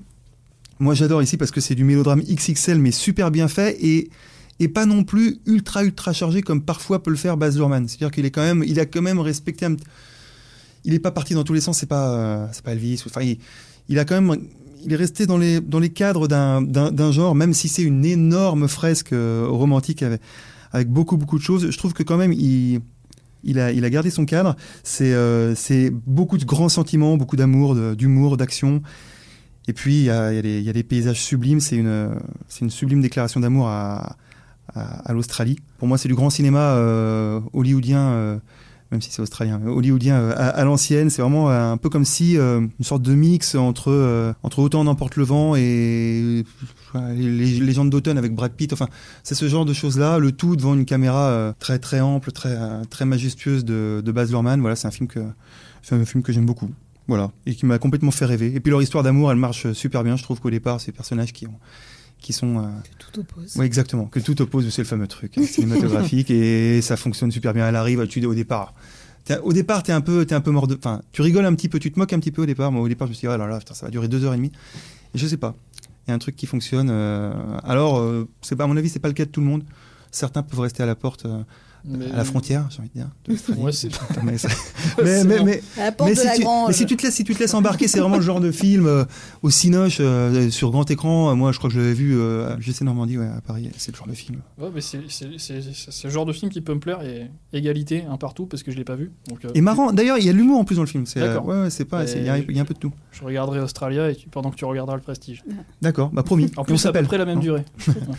moi 0.79 0.93
j'adore 0.93 1.21
ici 1.21 1.35
parce 1.35 1.51
que 1.51 1.59
c'est 1.59 1.75
du 1.75 1.83
mélodrame 1.83 2.21
XXL, 2.21 2.79
mais 2.79 2.91
super 2.91 3.29
bien 3.29 3.49
fait 3.49 3.77
et 3.83 4.67
pas 4.69 4.85
non 4.85 5.03
plus 5.03 5.39
ultra 5.47 5.83
ultra 5.83 6.13
chargé 6.13 6.41
comme 6.41 6.61
parfois 6.61 7.03
peut 7.03 7.11
le 7.11 7.17
faire 7.17 7.35
Baz 7.35 7.57
Luhrmann. 7.57 7.89
C'est-à-dire 7.89 8.11
qu'il 8.11 8.25
est 8.25 8.31
quand 8.31 8.41
même, 8.41 8.61
a 8.61 8.85
quand 8.85 9.01
même 9.01 9.19
respecté 9.19 9.67
il 10.85 10.93
est 10.93 10.99
pas 10.99 11.11
parti 11.11 11.33
dans 11.33 11.43
tous 11.43 11.53
les 11.53 11.59
sens. 11.59 11.77
C'est 11.77 11.89
pas, 11.89 12.09
euh, 12.13 12.47
pas 12.63 12.71
Elvis. 12.71 13.03
Enfin, 13.05 13.19
il, 13.89 13.99
a 13.99 14.05
quand 14.05 14.15
même, 14.21 14.41
il 14.85 14.93
est 14.93 14.95
resté 14.95 15.25
dans 15.25 15.37
les 15.37 15.59
dans 15.59 15.79
les 15.79 15.89
cadres 15.89 16.29
d'un 16.29 17.11
genre, 17.11 17.35
même 17.35 17.53
si 17.53 17.67
c'est 17.67 17.83
une 17.83 18.05
énorme 18.05 18.69
fresque 18.69 19.13
romantique 19.13 20.05
avec 20.71 20.89
beaucoup 20.89 21.17
beaucoup 21.17 21.37
de 21.37 21.43
choses. 21.43 21.69
Je 21.69 21.77
trouve 21.77 21.93
que 21.93 22.03
quand 22.03 22.17
même 22.17 22.33
il 22.33 23.59
a, 23.59 23.89
gardé 23.89 24.09
son 24.09 24.25
cadre. 24.25 24.55
C'est 24.83 25.13
euh, 25.13 25.55
c'est 25.55 25.91
beaucoup 25.91 26.37
de 26.37 26.45
grands 26.45 26.69
sentiments, 26.69 27.17
beaucoup 27.17 27.35
d'amour, 27.35 27.75
d'humour, 27.95 28.37
d'action. 28.37 28.81
Et 29.67 29.73
puis 29.73 29.99
il 29.99 30.05
y 30.05 30.09
a, 30.09 30.41
des- 30.41 30.83
paysages 30.83 31.21
sublimes. 31.21 31.59
C'est 31.59 31.77
une, 31.77 32.69
sublime 32.69 33.01
déclaration 33.01 33.39
d'amour 33.39 33.67
à 33.69 35.13
l'Australie. 35.13 35.59
Pour 35.77 35.87
moi, 35.87 35.97
c'est 35.97 36.09
du 36.09 36.15
grand 36.15 36.29
cinéma 36.29 36.73
euh, 36.75 37.39
hollywoodien, 37.53 38.09
euh, 38.09 38.37
même 38.91 39.01
si 39.01 39.11
c'est 39.11 39.21
australien, 39.21 39.61
hollywoodien 39.65 40.15
euh, 40.15 40.33
à, 40.35 40.63
l'ancienne. 40.63 41.09
C'est 41.09 41.21
vraiment 41.21 41.49
euh, 41.49 41.71
un 41.71 41.77
peu 41.77 41.89
comme 41.89 42.05
si 42.05 42.37
euh, 42.37 42.59
une 42.59 42.85
sorte 42.85 43.03
de 43.03 43.13
mix 43.13 43.55
entre 43.55 44.35
entre 44.43 44.59
Autant 44.59 44.83
n'emporte 44.83 45.15
le 45.15 45.23
vent 45.23 45.55
et 45.55 46.43
les, 47.15 47.59
légendes 47.59 47.89
d'automne 47.89 48.17
avec 48.17 48.33
Brad 48.33 48.51
Pitt. 48.51 48.73
Enfin, 48.73 48.87
c'est 49.23 49.35
ce 49.35 49.47
genre 49.47 49.65
de 49.65 49.73
choses-là. 49.73 50.17
Le 50.17 50.31
tout 50.31 50.55
devant 50.55 50.73
une 50.73 50.85
caméra 50.85 51.53
très 51.59 51.79
très 51.79 52.01
ample, 52.01 52.31
très 52.31 52.57
très 52.89 53.05
majestueuse 53.05 53.63
de, 53.63 54.01
de 54.03 54.11
Baz 54.11 54.29
Luhrmann. 54.31 54.59
Voilà, 54.59 54.75
c'est 54.75 54.87
un 54.87 54.91
film 54.91 55.07
que 55.07 55.19
un 55.91 56.05
film 56.05 56.23
que 56.23 56.33
j'aime 56.33 56.45
beaucoup. 56.45 56.69
Voilà, 57.07 57.31
et 57.47 57.55
qui 57.55 57.65
m'a 57.65 57.79
complètement 57.79 58.11
fait 58.11 58.25
rêver. 58.25 58.53
Et 58.53 58.59
puis 58.59 58.69
leur 58.69 58.81
histoire 58.81 59.03
d'amour, 59.03 59.31
elle 59.31 59.37
marche 59.37 59.71
super 59.73 60.03
bien. 60.03 60.15
Je 60.15 60.23
trouve 60.23 60.39
qu'au 60.39 60.51
départ, 60.51 60.79
ces 60.79 60.91
personnages 60.91 61.33
qui 61.33 61.47
ont 61.47 61.57
qui 62.21 62.33
sont 62.33 62.57
euh, 62.59 62.67
Tout 63.11 63.21
oppose. 63.21 63.55
oui, 63.57 63.65
exactement. 63.65 64.05
Que 64.05 64.19
tout 64.19 64.41
oppose, 64.41 64.69
c'est 64.69 64.81
le 64.81 64.87
fameux 64.87 65.07
truc 65.07 65.37
hein, 65.37 65.43
cinématographique 65.43 66.29
et 66.31 66.81
ça 66.81 66.97
fonctionne 66.97 67.31
super 67.31 67.53
bien. 67.53 67.67
Elle 67.67 67.75
arrive, 67.75 68.05
tu 68.07 68.23
au 68.25 68.33
départ. 68.33 68.73
Au 69.43 69.53
départ, 69.53 69.83
t'es 69.83 69.91
un 69.91 70.01
peu, 70.01 70.25
t'es 70.25 70.33
un 70.33 70.41
peu 70.41 70.49
mort 70.51 70.65
de. 70.67 70.75
Enfin, 70.75 71.01
tu 71.11 71.21
rigoles 71.21 71.45
un 71.45 71.53
petit 71.53 71.69
peu, 71.69 71.77
tu 71.77 71.91
te 71.91 71.99
moques 71.99 72.13
un 72.13 72.19
petit 72.19 72.31
peu 72.31 72.41
au 72.41 72.45
départ. 72.47 72.71
Moi, 72.71 72.81
au 72.81 72.87
départ, 72.87 73.07
je 73.07 73.11
me 73.11 73.15
suis 73.15 73.27
dit, 73.27 73.33
oh 73.33 73.37
là 73.37 73.45
là, 73.45 73.59
putain, 73.59 73.75
ça 73.75 73.85
va 73.85 73.91
durer 73.91 74.07
deux 74.07 74.23
heures 74.25 74.33
et 74.33 74.37
demie. 74.37 74.51
Et 75.13 75.17
je 75.19 75.27
sais 75.27 75.37
pas. 75.37 75.55
Il 76.07 76.09
y 76.09 76.11
a 76.11 76.15
un 76.15 76.19
truc 76.19 76.35
qui 76.35 76.47
fonctionne. 76.47 76.89
euh, 76.91 77.31
alors, 77.63 77.99
euh, 77.99 78.27
c'est 78.41 78.55
pas, 78.55 78.63
à 78.63 78.67
mon 78.67 78.75
avis, 78.75 78.89
c'est 78.89 78.97
pas 78.99 79.07
le 79.07 79.13
cas 79.13 79.25
de 79.25 79.29
tout 79.29 79.41
le 79.41 79.45
monde. 79.45 79.63
Certains 80.11 80.41
peuvent 80.41 80.59
rester 80.61 80.81
à 80.81 80.87
la 80.87 80.95
porte, 80.95 81.27
Mais- 81.85 82.11
à 82.11 82.17
la 82.17 82.23
frontière, 82.25 82.67
j'ai 82.69 82.79
envie 82.79 82.89
de 82.89 82.93
dire. 82.93 83.09
de. 83.27 83.61
Ouais, 83.61 83.71
c'est- 83.71 83.89
mais, 85.03 85.23
mais, 85.43 86.15
si 86.15 86.27
tu, 86.35 86.41
grange. 86.43 86.67
mais 86.67 86.73
si 86.73 86.85
tu 86.85 86.97
te 86.97 87.03
laisses, 87.03 87.15
si 87.15 87.23
tu 87.23 87.33
te 87.33 87.39
laisses 87.39 87.53
embarquer, 87.53 87.87
c'est 87.87 87.99
vraiment 87.99 88.17
le 88.17 88.21
genre 88.21 88.39
de 88.41 88.51
film 88.51 88.85
euh, 88.85 89.05
au 89.41 89.49
Cinoche 89.49 89.97
euh, 89.99 90.49
sur 90.49 90.71
grand 90.71 90.89
écran. 90.91 91.35
Moi, 91.35 91.51
je 91.51 91.57
crois 91.57 91.69
que 91.69 91.75
je 91.75 91.79
l'avais 91.79 91.93
vu 91.93 92.17
euh, 92.17 92.55
à 92.55 92.59
GC 92.59 92.83
Normandie, 92.85 93.17
ouais, 93.17 93.27
à 93.27 93.41
Paris. 93.41 93.69
C'est 93.77 93.91
le 93.91 93.97
genre 93.97 94.07
de 94.07 94.13
film. 94.13 94.39
Ouais, 94.57 94.69
mais 94.73 94.81
c'est 94.81 94.99
c'est- 95.09 95.29
c'est- 95.37 95.61
c'est- 95.61 95.91
c'est 95.91 96.07
le 96.07 96.13
genre 96.13 96.25
de 96.25 96.33
film 96.33 96.51
qui 96.51 96.61
peut 96.61 96.73
me 96.73 96.79
plaire 96.79 97.01
et 97.03 97.29
égalité 97.53 98.03
un 98.09 98.17
partout 98.17 98.45
parce 98.45 98.63
que 98.63 98.71
je 98.71 98.77
l'ai 98.77 98.83
pas 98.83 98.95
vu. 98.95 99.11
Donc, 99.27 99.45
euh, 99.45 99.49
Et 99.55 99.61
marrant. 99.61 99.91
D'ailleurs, 99.91 100.17
il 100.17 100.25
y 100.25 100.29
a 100.29 100.33
de 100.33 100.37
l'humour 100.37 100.59
en 100.59 100.63
plus 100.65 100.75
dans 100.75 100.81
le 100.83 100.87
film. 100.87 101.05
C'est, 101.05 101.21
euh, 101.21 101.27
D'accord. 101.27 101.45
ouais, 101.47 101.61
ouais, 101.63 101.69
c'est 101.69 101.85
pas. 101.85 102.03
Il 102.05 102.23
y, 102.25 102.29
a- 102.29 102.37
il 102.37 102.55
y 102.55 102.59
a 102.59 102.61
un 102.61 102.65
peu 102.65 102.73
de 102.73 102.79
tout. 102.79 102.91
Je 103.11 103.23
regarderai 103.23 103.59
Australia 103.59 104.09
et 104.11 104.15
tu- 104.15 104.27
pendant 104.29 104.51
que 104.51 104.55
tu 104.55 104.65
regarderas 104.65 104.95
le 104.97 105.01
Prestige. 105.01 105.43
D'accord, 105.81 106.09
bah 106.13 106.23
promis. 106.23 106.51
En 106.57 106.61
on 106.61 106.65
plus, 106.65 106.77
c'est 106.77 106.87
à 106.87 106.91
peu 106.91 106.97
s'appelle. 106.99 107.05
près 107.07 107.17
la 107.17 107.25
même 107.25 107.35
Non. 107.35 107.41
durée. 107.41 107.65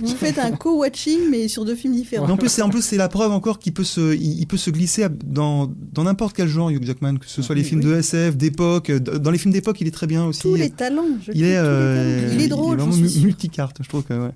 Vous 0.01 0.07
faites 0.15 0.39
un 0.39 0.53
co-watching, 0.53 1.21
mais 1.31 1.49
sur 1.49 1.65
deux 1.65 1.75
films 1.75 1.95
différents. 1.95 2.27
Mais 2.27 2.33
en 2.33 2.37
plus, 2.37 2.49
c'est 2.49 2.63
en 2.63 2.69
plus 2.71 2.83
c'est 2.83 2.97
la 2.97 3.09
preuve 3.09 3.33
encore 3.33 3.50
qu'il 3.59 3.73
peut 3.75 3.85
se, 3.85 4.15
il, 4.15 4.39
il 4.41 4.47
peut 4.47 4.57
se 4.57 4.71
glisser 4.71 5.07
dans 5.25 5.71
dans 5.93 6.05
n'importe 6.05 6.37
quel 6.37 6.49
genre, 6.49 6.71
Hugh 6.71 6.85
Jackman, 6.85 7.17
que 7.19 7.27
ce 7.27 7.43
soit 7.43 7.55
les 7.55 7.63
Oui, 7.63 7.69
films 7.69 7.81
oui. 7.81 7.87
de 7.91 7.95
SF, 7.97 8.37
d'époque. 8.37 8.91
euh, 8.91 8.99
Dans 9.01 9.31
les 9.31 9.39
films 9.39 9.53
d'époque, 9.53 9.81
il 9.81 9.87
est 9.89 9.91
très 9.93 10.07
bien 10.07 10.25
aussi. 10.25 10.43
Tous 10.43 10.55
les 10.55 10.71
talents. 10.71 11.05
je 11.23 11.33
il 11.35 11.43
est, 11.45 11.51
les 11.51 11.55
euh, 11.57 12.21
talents. 12.23 12.35
il 12.35 12.41
est 12.43 12.49
drôle, 12.49 12.77
vraiment 12.79 12.93
suis 12.93 13.03
mu- 13.03 13.09
sûre. 13.09 13.25
multicarte. 13.25 13.79
Je 13.83 13.89
trouve 13.89 14.03
que 14.05 14.15
ouais. 14.15 14.31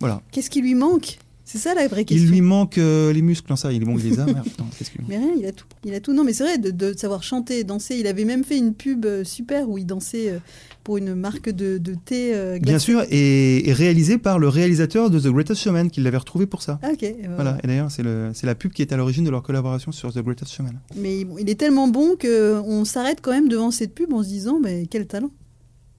Voilà. 0.00 0.20
Qu'est-ce 0.32 0.50
qui 0.50 0.60
lui 0.60 0.74
manque? 0.74 1.18
C'est 1.46 1.58
ça 1.58 1.74
la 1.74 1.86
vraie 1.88 2.06
question. 2.06 2.26
Il 2.26 2.30
lui 2.32 2.40
manque 2.40 2.78
euh, 2.78 3.12
les 3.12 3.20
muscles, 3.20 3.46
non 3.50 3.56
ça, 3.56 3.70
il 3.70 3.82
est 3.82 3.84
bon, 3.84 3.98
il 3.98 4.08
les 4.10 4.18
a. 4.18 4.24
Merde, 4.24 4.44
putain, 4.44 4.64
qu'est-ce 4.78 4.90
qu'il- 4.90 5.02
Mais 5.08 5.18
rien, 5.18 5.32
il 5.38 5.44
a 5.44 5.52
tout. 5.52 5.66
Il 5.84 5.92
a 5.94 6.00
tout. 6.00 6.14
Non, 6.14 6.24
mais 6.24 6.32
c'est 6.32 6.42
vrai, 6.44 6.56
de, 6.56 6.70
de 6.70 6.94
savoir 6.96 7.22
chanter 7.22 7.64
danser. 7.64 7.96
Il 7.96 8.06
avait 8.06 8.24
même 8.24 8.44
fait 8.44 8.56
une 8.56 8.72
pub 8.72 9.04
euh, 9.04 9.24
super 9.24 9.68
où 9.68 9.76
il 9.76 9.84
dansait 9.84 10.30
euh, 10.30 10.38
pour 10.84 10.96
une 10.96 11.14
marque 11.14 11.50
de, 11.50 11.76
de 11.76 11.94
thé 12.02 12.58
Bien 12.62 12.78
sûr, 12.78 13.04
et, 13.10 13.68
et 13.68 13.72
réalisé 13.74 14.16
par 14.16 14.38
le 14.38 14.48
réalisateur 14.48 15.10
de 15.10 15.20
The 15.20 15.26
Greatest 15.28 15.60
Showman, 15.60 15.90
qui 15.90 16.00
l'avait 16.00 16.16
retrouvé 16.16 16.46
pour 16.46 16.62
ça. 16.62 16.78
Ah, 16.82 16.90
ok. 16.92 17.02
et 17.02 17.16
Voilà, 17.34 17.58
et 17.62 17.66
d'ailleurs, 17.66 17.90
c'est 17.90 18.02
la 18.46 18.54
pub 18.54 18.72
qui 18.72 18.80
est 18.82 18.92
à 18.92 18.96
l'origine 18.96 19.24
de 19.24 19.30
leur 19.30 19.42
collaboration 19.42 19.92
sur 19.92 20.12
The 20.14 20.20
Greatest 20.20 20.50
Showman. 20.52 20.80
Mais 20.96 21.24
bon, 21.24 21.36
il 21.38 21.48
est 21.50 21.54
tellement 21.60 21.88
bon 21.88 22.16
qu'on 22.20 22.84
s'arrête 22.86 23.18
quand 23.20 23.32
même 23.32 23.48
devant 23.48 23.70
cette 23.70 23.94
pub 23.94 24.12
en 24.14 24.22
se 24.22 24.28
disant, 24.28 24.60
mais 24.62 24.86
quel 24.90 25.06
talent. 25.06 25.30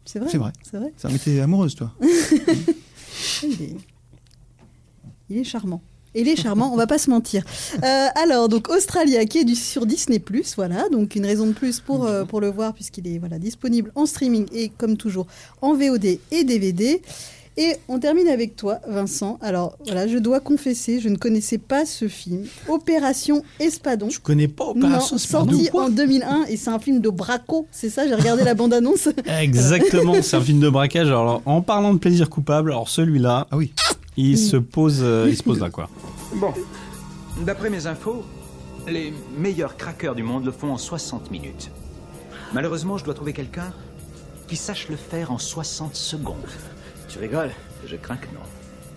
C'est 0.05 0.17
vrai. 0.19 0.29
C'est 0.31 0.37
vrai. 0.37 0.51
C'est 0.63 0.77
vrai. 0.77 0.93
Ça 0.97 1.09
m'était 1.09 1.39
amoureuse, 1.39 1.75
toi. 1.75 1.93
Ah, 3.43 3.47
Il 5.29 5.37
est, 5.37 5.43
charmant. 5.43 5.81
Il 6.13 6.27
est 6.27 6.35
charmant, 6.35 6.71
on 6.71 6.77
va 6.77 6.87
pas 6.87 6.97
se 6.97 7.09
mentir. 7.09 7.43
Euh, 7.83 8.07
alors, 8.15 8.47
donc 8.47 8.69
Australia, 8.69 9.25
qui 9.25 9.39
est 9.39 9.43
du, 9.43 9.55
sur 9.55 9.85
Disney+, 9.85 10.21
voilà, 10.55 10.87
donc 10.89 11.15
une 11.15 11.25
raison 11.25 11.47
de 11.47 11.53
plus 11.53 11.79
pour, 11.79 12.05
euh, 12.05 12.25
pour 12.25 12.41
le 12.41 12.49
voir, 12.49 12.73
puisqu'il 12.73 13.07
est 13.07 13.17
voilà, 13.17 13.39
disponible 13.39 13.91
en 13.95 14.05
streaming 14.05 14.45
et, 14.53 14.69
comme 14.69 14.97
toujours, 14.97 15.25
en 15.61 15.73
VOD 15.73 16.19
et 16.31 16.43
DVD. 16.43 17.01
Et 17.57 17.77
on 17.87 17.99
termine 17.99 18.27
avec 18.27 18.57
toi, 18.57 18.79
Vincent. 18.85 19.39
Alors, 19.41 19.77
voilà, 19.85 20.07
je 20.07 20.17
dois 20.17 20.41
confesser, 20.41 20.99
je 20.99 21.07
ne 21.07 21.15
connaissais 21.15 21.57
pas 21.57 21.85
ce 21.85 22.09
film. 22.09 22.43
Opération 22.67 23.43
Espadon. 23.61 24.09
Je 24.09 24.19
connais 24.19 24.49
pas 24.49 24.65
Non, 24.75 24.87
Opération 24.87 25.15
Espadon. 25.15 25.51
sorti 25.51 25.69
en 25.73 25.89
2001, 25.89 26.45
et 26.49 26.57
c'est 26.57 26.69
un 26.69 26.79
film 26.79 26.99
de 26.99 27.09
braco, 27.09 27.65
c'est 27.71 27.89
ça 27.89 28.07
J'ai 28.07 28.13
regardé 28.13 28.43
la 28.43 28.55
bande-annonce. 28.55 29.07
Exactement, 29.41 30.15
c'est 30.21 30.35
un 30.35 30.41
film 30.41 30.59
de 30.59 30.69
braquage. 30.69 31.07
Alors, 31.07 31.41
en 31.45 31.61
parlant 31.61 31.93
de 31.93 31.99
plaisir 31.99 32.29
coupable, 32.29 32.71
alors 32.71 32.89
celui-là, 32.89 33.47
Ah 33.51 33.57
oui. 33.57 33.71
Il 34.17 34.37
se 34.37 34.57
pose, 34.57 35.01
euh, 35.01 35.27
il 35.29 35.37
se 35.37 35.43
pose 35.43 35.59
là 35.59 35.69
quoi. 35.69 35.89
Bon, 36.35 36.53
d'après 37.41 37.69
mes 37.69 37.87
infos, 37.87 38.23
les 38.87 39.13
meilleurs 39.37 39.77
craqueurs 39.77 40.15
du 40.15 40.23
monde 40.23 40.45
le 40.45 40.51
font 40.51 40.71
en 40.71 40.77
60 40.77 41.31
minutes. 41.31 41.71
Malheureusement, 42.53 42.97
je 42.97 43.05
dois 43.05 43.13
trouver 43.13 43.33
quelqu'un 43.33 43.73
qui 44.47 44.55
sache 44.55 44.89
le 44.89 44.95
faire 44.95 45.31
en 45.31 45.37
60 45.37 45.95
secondes. 45.95 46.35
Tu 47.07 47.19
rigoles? 47.19 47.51
Je 47.85 47.95
crains 47.95 48.17
que 48.17 48.27
non. 48.27 48.41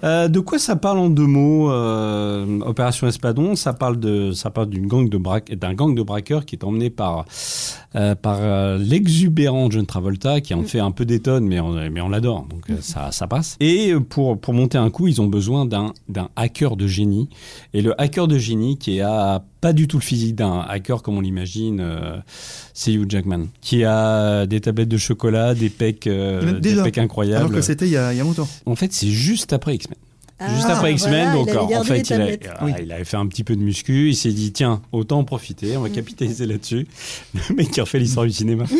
Euh, 0.04 0.28
de 0.28 0.40
quoi 0.40 0.58
ça 0.58 0.76
parle 0.76 0.98
en 0.98 1.08
deux 1.08 1.26
mots 1.26 1.70
euh, 1.70 2.60
Opération 2.60 3.06
Espadon, 3.06 3.56
ça 3.56 3.72
parle 3.72 3.98
de, 3.98 4.32
ça 4.32 4.50
parle 4.50 4.68
d'une 4.68 4.86
gang 4.86 5.08
de 5.08 5.18
braque, 5.18 5.52
d'un 5.52 5.74
gang 5.74 5.94
de 5.94 6.02
braqueurs 6.02 6.44
qui 6.44 6.56
est 6.56 6.64
emmené 6.64 6.90
par 6.90 7.24
euh, 7.96 8.14
par 8.14 8.78
l'exubérant 8.78 9.70
John 9.70 9.86
Travolta 9.86 10.40
qui 10.40 10.54
en 10.54 10.62
fait 10.62 10.78
un 10.78 10.90
peu 10.90 11.04
d'étonne, 11.04 11.46
mais 11.46 11.58
on, 11.60 11.72
mais 11.90 12.00
on 12.00 12.08
l'adore, 12.08 12.46
donc 12.48 12.66
ça, 12.80 13.10
ça 13.12 13.26
passe. 13.26 13.56
Et 13.60 13.94
pour 14.08 14.38
pour 14.38 14.54
monter 14.54 14.78
un 14.78 14.90
coup, 14.90 15.08
ils 15.08 15.20
ont 15.20 15.26
besoin 15.26 15.66
d'un 15.66 15.92
d'un 16.08 16.28
hacker 16.36 16.76
de 16.76 16.86
génie. 16.86 17.28
Et 17.74 17.82
le 17.82 18.00
hacker 18.00 18.28
de 18.28 18.38
génie 18.38 18.78
qui 18.78 19.00
a 19.00 19.42
pas 19.60 19.72
du 19.72 19.88
tout 19.88 19.96
le 19.96 20.02
physique 20.02 20.36
d'un 20.36 20.60
hacker 20.60 21.02
comme 21.02 21.16
on 21.16 21.20
l'imagine, 21.20 21.84
c'est 22.74 22.92
Hugh 22.92 23.10
Jackman, 23.10 23.46
qui 23.60 23.84
a 23.84 24.46
des 24.46 24.60
tablettes 24.60 24.88
de 24.88 24.98
chocolat, 24.98 25.54
des 25.54 25.70
pecs, 25.70 26.08
des 26.08 26.74
pecs 26.82 26.98
incroyables. 26.98 27.46
Alors 27.46 27.52
que 27.52 27.62
c'était 27.62 27.86
il 27.86 27.92
y 27.92 27.96
a, 27.96 28.12
il 28.12 28.18
y 28.18 28.20
a 28.20 28.24
longtemps. 28.24 28.48
En 28.66 28.76
fait, 28.76 28.92
c'est 28.92 29.08
juste 29.08 29.52
après. 29.52 29.78
Ah, 30.40 30.54
Juste 30.54 30.68
après 30.70 30.92
X-Men, 30.92 31.12
voilà, 31.12 31.32
donc 31.34 31.46
il 31.48 31.50
avait 31.74 31.76
en 31.76 31.82
fait, 31.84 32.00
il, 32.08 32.12
a- 32.14 32.54
ah, 32.60 32.66
il 32.80 32.92
avait 32.92 33.04
fait 33.04 33.16
un 33.16 33.26
petit 33.26 33.42
peu 33.42 33.56
de 33.56 33.60
muscu, 33.60 34.10
il 34.10 34.14
s'est 34.14 34.30
dit, 34.30 34.52
tiens, 34.52 34.82
autant 34.92 35.18
en 35.18 35.24
profiter, 35.24 35.76
on 35.76 35.80
va 35.82 35.88
capitaliser 35.88 36.46
là-dessus. 36.46 36.86
Le 37.50 37.56
mec 37.56 37.72
qui 37.72 37.80
refait 37.80 37.98
l'histoire 37.98 38.24
du 38.26 38.32
cinéma. 38.32 38.64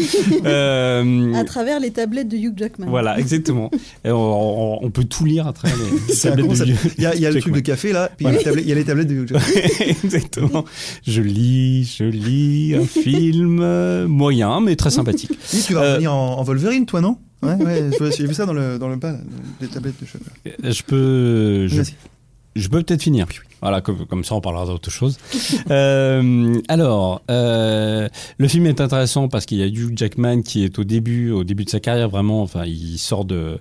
Euh, 0.47 1.35
À 1.35 1.45
travers 1.45 1.81
les 1.81 1.91
tablettes 1.91 2.29
de 2.29 2.37
Hugh 2.37 2.55
Jackman. 2.57 2.87
voilà, 2.88 3.19
exactement. 3.19 3.71
Et 4.05 4.11
on, 4.11 4.15
on- 4.75 4.85
on 4.85 4.91
peut 4.91 5.05
tout 5.05 5.25
lire 5.25 5.47
à 5.49 5.53
travers 5.53 5.77
les 6.09 6.15
tablettes 6.21 6.45
de 6.45 6.49
concept. 6.49 6.69
vieux- 6.71 6.93
Il 6.99 7.03
y 7.03 7.07
a, 7.07 7.15
il 7.17 7.21
y 7.21 7.27
a 7.27 7.31
le 7.31 7.41
truc 7.41 7.53
de 7.53 7.59
Jackman. 7.59 7.73
café 7.75 7.93
là, 7.93 8.11
puis 8.17 8.27
il 8.27 8.33
y 8.33 8.35
a 8.35 8.38
les 8.38 8.45
tablettes- 8.45 8.65
il 8.65 8.69
y 8.69 8.73
a 8.73 8.75
les 8.77 8.85
tablettes 8.85 9.09
de 9.09 9.15
Hugh 9.15 9.29
Jackman. 9.29 9.87
Exactement. 10.05 10.65
Je 11.07 11.23
lis, 11.23 11.97
je 11.99 12.05
lis 12.05 12.75
un 12.77 12.87
film 12.87 14.07
moyen, 14.07 14.61
mais 14.61 14.77
très 14.77 14.91
sympathique. 14.91 15.33
Oui, 15.53 15.62
tu 15.67 15.75
vas 15.75 15.83
Euh, 15.83 15.93
revenir 15.95 16.15
en, 16.15 16.38
en 16.38 16.43
Wolverine, 16.45 16.87
toi, 16.87 17.00
non? 17.00 17.17
Ouais, 17.42 17.54
ouais, 17.54 17.90
j'ai 18.16 18.26
vu 18.26 18.35
ça 18.35 18.47
dans 18.47 18.52
le, 18.52 18.78
dans 18.78 18.88
le 18.88 18.97
bas, 18.97 19.12
là, 19.12 19.18
les 19.61 19.68
tablettes 19.68 20.00
de 20.00 20.07
chocolat. 20.07 20.33
Je 20.45 20.83
peux, 20.83 21.68
je, 21.68 21.83
je 22.57 22.68
peux 22.68 22.83
peut-être 22.83 23.02
finir. 23.02 23.26
Voilà, 23.61 23.80
comme, 23.80 24.07
comme 24.07 24.25
ça 24.25 24.35
on 24.35 24.40
parlera 24.40 24.66
d'autre 24.66 24.90
chose. 24.90 25.18
Euh, 25.71 26.61
alors, 26.68 27.21
euh, 27.30 28.09
le 28.38 28.49
film 28.49 28.66
est 28.66 28.80
intéressant 28.80 29.28
parce 29.28 29.45
qu'il 29.45 29.59
y 29.59 29.62
a 29.62 29.66
Hugh 29.66 29.92
Jackman 29.97 30.40
qui 30.40 30.64
est 30.64 30.78
au 30.78 30.85
début, 30.85 31.30
au 31.30 31.45
début 31.45 31.64
de 31.64 31.71
sa 31.71 31.80
carrière 31.80 32.09
vraiment. 32.09 32.42
Enfin, 32.42 32.64
il 32.64 32.97
sort 32.99 33.26
de, 33.26 33.61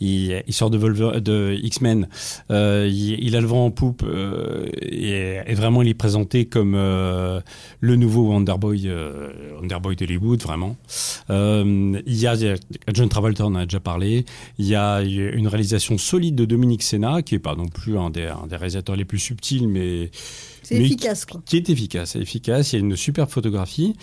il, 0.00 0.42
il 0.46 0.52
sort 0.54 0.70
de, 0.70 1.54
X-Men. 1.62 2.08
Euh, 2.50 2.88
il, 2.90 3.22
il 3.22 3.36
a 3.36 3.40
le 3.40 3.46
vent 3.46 3.66
en 3.66 3.70
poupe 3.70 4.02
euh, 4.04 4.66
et, 4.80 5.38
et 5.46 5.54
vraiment 5.54 5.82
il 5.82 5.88
est 5.88 5.94
présenté 5.94 6.46
comme 6.46 6.74
euh, 6.74 7.40
le 7.80 7.96
nouveau 7.96 8.28
Wonderboy, 8.28 8.90
Wonderboy 9.60 9.96
d'Hollywood 9.96 10.40
vraiment. 10.42 10.76
Il 11.28 12.00
y 12.06 12.26
a 12.26 12.34
John 12.92 13.08
Travolta, 13.08 13.44
on 13.44 13.48
en 13.48 13.56
a 13.56 13.64
déjà 13.64 13.80
parlé. 13.80 14.24
Il 14.58 14.66
y 14.66 14.74
a 14.74 15.00
une 15.02 15.48
réalisation 15.48 15.98
solide 15.98 16.34
de 16.34 16.44
Dominique 16.44 16.82
Senna, 16.82 17.22
qui 17.22 17.34
est 17.34 17.38
pas 17.40 17.54
non 17.54 17.68
plus 17.68 17.98
un 17.98 18.10
des, 18.10 18.26
un 18.26 18.46
des 18.46 18.56
réalisateurs 18.56 18.96
les 18.96 19.04
plus 19.04 19.18
subtils, 19.18 19.68
mais 19.68 20.10
C'est 20.62 20.76
efficace, 20.76 21.24
quoi. 21.24 21.42
qui 21.44 21.56
est 21.56 21.70
efficace, 21.70 22.16
efficace. 22.16 22.72
Il 22.72 22.76
y 22.76 22.82
a 22.82 22.84
une 22.84 22.96
superbe 22.96 23.30
photographie. 23.30 23.94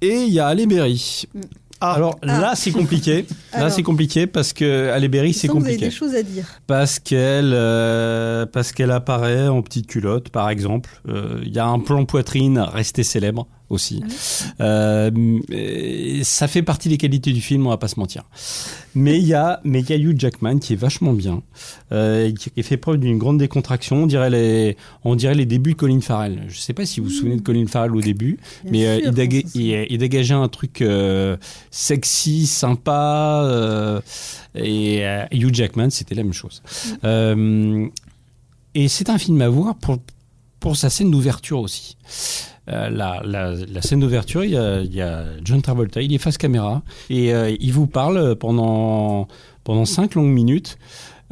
Et 0.00 0.22
il 0.22 0.32
y 0.32 0.38
a 0.38 0.46
Halle 0.46 0.66
Berry. 0.66 1.24
Alors 1.80 2.18
Ah. 2.22 2.40
là, 2.40 2.52
c'est 2.56 2.72
compliqué. 2.72 3.26
là, 3.52 3.70
c'est 3.70 3.82
compliqué 3.82 4.26
parce 4.26 4.52
que 4.52 4.88
Halle 4.90 5.06
Berry, 5.08 5.32
c'est 5.32 5.46
que 5.48 5.52
vous 5.52 5.58
avez 5.58 5.72
compliqué 5.74 5.84
des 5.86 5.90
choses 5.94 6.14
à 6.14 6.22
dire. 6.22 6.44
parce 6.66 6.98
qu'elle 6.98 7.52
euh, 7.54 8.46
parce 8.46 8.72
qu'elle 8.72 8.90
apparaît 8.90 9.48
en 9.48 9.62
petite 9.62 9.86
culotte, 9.86 10.30
par 10.30 10.50
exemple. 10.50 10.90
Euh, 11.08 11.40
Il 11.44 11.54
y 11.54 11.58
a 11.58 11.66
un 11.66 11.78
plan 11.78 12.04
poitrine 12.04 12.58
resté 12.58 13.02
célèbre 13.04 13.46
aussi. 13.70 14.02
Euh, 14.60 15.10
et 15.50 16.22
ça 16.24 16.48
fait 16.48 16.62
partie 16.62 16.88
des 16.88 16.96
qualités 16.96 17.32
du 17.32 17.40
film, 17.40 17.66
on 17.66 17.70
va 17.70 17.76
pas 17.76 17.88
se 17.88 18.00
mentir. 18.00 18.24
Mais 18.94 19.18
il 19.18 19.26
y 19.26 19.34
a 19.34 19.60
mais 19.64 19.80
il 19.80 19.90
y 19.90 19.92
a 19.92 19.96
Hugh 19.96 20.18
Jackman 20.18 20.58
qui 20.58 20.72
est 20.72 20.76
vachement 20.76 21.12
bien, 21.12 21.42
euh, 21.92 22.32
qui, 22.32 22.50
qui 22.50 22.62
fait 22.62 22.76
preuve 22.78 22.96
d'une 22.98 23.18
grande 23.18 23.38
décontraction. 23.38 24.04
On 24.04 24.06
dirait 24.06 24.30
les 24.30 24.76
on 25.04 25.14
dirait 25.14 25.34
les 25.34 25.46
débuts 25.46 25.72
de 25.72 25.76
Colin 25.76 26.00
Farrell. 26.00 26.44
Je 26.48 26.58
sais 26.58 26.72
pas 26.72 26.86
si 26.86 27.00
vous 27.00 27.06
vous 27.06 27.12
souvenez 27.12 27.36
de 27.36 27.42
Colin 27.42 27.66
Farrell 27.66 27.94
au 27.94 28.00
début, 28.00 28.38
Bien 28.64 28.72
mais 28.72 28.86
euh, 28.86 29.00
il, 29.04 29.10
déga- 29.12 29.44
il, 29.54 29.86
il 29.90 29.98
dégageait 29.98 30.34
un 30.34 30.48
truc 30.48 30.80
euh, 30.82 31.36
sexy, 31.70 32.46
sympa. 32.46 33.42
euh, 33.44 34.00
et 34.54 35.06
euh, 35.06 35.24
Hugh 35.30 35.54
Jackman, 35.54 35.90
c'était 35.90 36.14
la 36.14 36.22
même 36.24 36.32
chose. 36.32 36.62
Euh, 37.04 37.86
et 38.74 38.88
c'est 38.88 39.10
un 39.10 39.18
film 39.18 39.40
à 39.42 39.48
voir 39.48 39.74
pour, 39.76 39.98
pour 40.60 40.76
sa 40.76 40.90
scène 40.90 41.10
d'ouverture 41.10 41.60
aussi. 41.60 41.96
Euh, 42.68 42.90
la, 42.90 43.22
la, 43.24 43.54
la 43.54 43.82
scène 43.82 44.00
d'ouverture, 44.00 44.44
il 44.44 44.50
y, 44.50 44.56
a, 44.56 44.80
il 44.80 44.94
y 44.94 45.00
a 45.00 45.24
John 45.42 45.62
Travolta, 45.62 46.02
il 46.02 46.12
est 46.12 46.18
face 46.18 46.36
caméra 46.36 46.82
et 47.08 47.32
euh, 47.32 47.54
il 47.58 47.72
vous 47.72 47.86
parle 47.86 48.36
pendant, 48.36 49.26
pendant 49.64 49.86
cinq 49.86 50.14
longues 50.14 50.32
minutes 50.32 50.78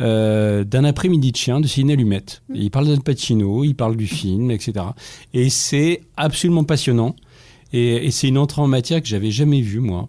euh, 0.01 0.65
d'un 0.65 0.85
après-midi 0.85 1.33
de 1.33 1.37
chien 1.37 1.61
de 1.61 1.67
Sidney 1.67 1.97
Lumet. 1.97 2.25
Et 2.55 2.65
il 2.65 2.71
parle 2.71 2.87
d'Al 2.87 3.01
Pacino, 3.01 3.65
il 3.65 3.75
parle 3.75 3.97
du 3.97 4.07
film, 4.07 4.51
etc. 4.51 4.87
Et 5.33 5.49
c'est 5.51 6.03
absolument 6.17 6.65
passionnant. 6.65 7.17
Et, 7.73 8.07
et 8.07 8.11
c'est 8.11 8.29
une 8.29 8.39
entrée 8.39 8.63
en 8.63 8.69
matière 8.69 9.03
que 9.03 9.09
j'avais 9.09 9.31
jamais 9.31 9.61
vue 9.61 9.81
moi. 9.81 10.09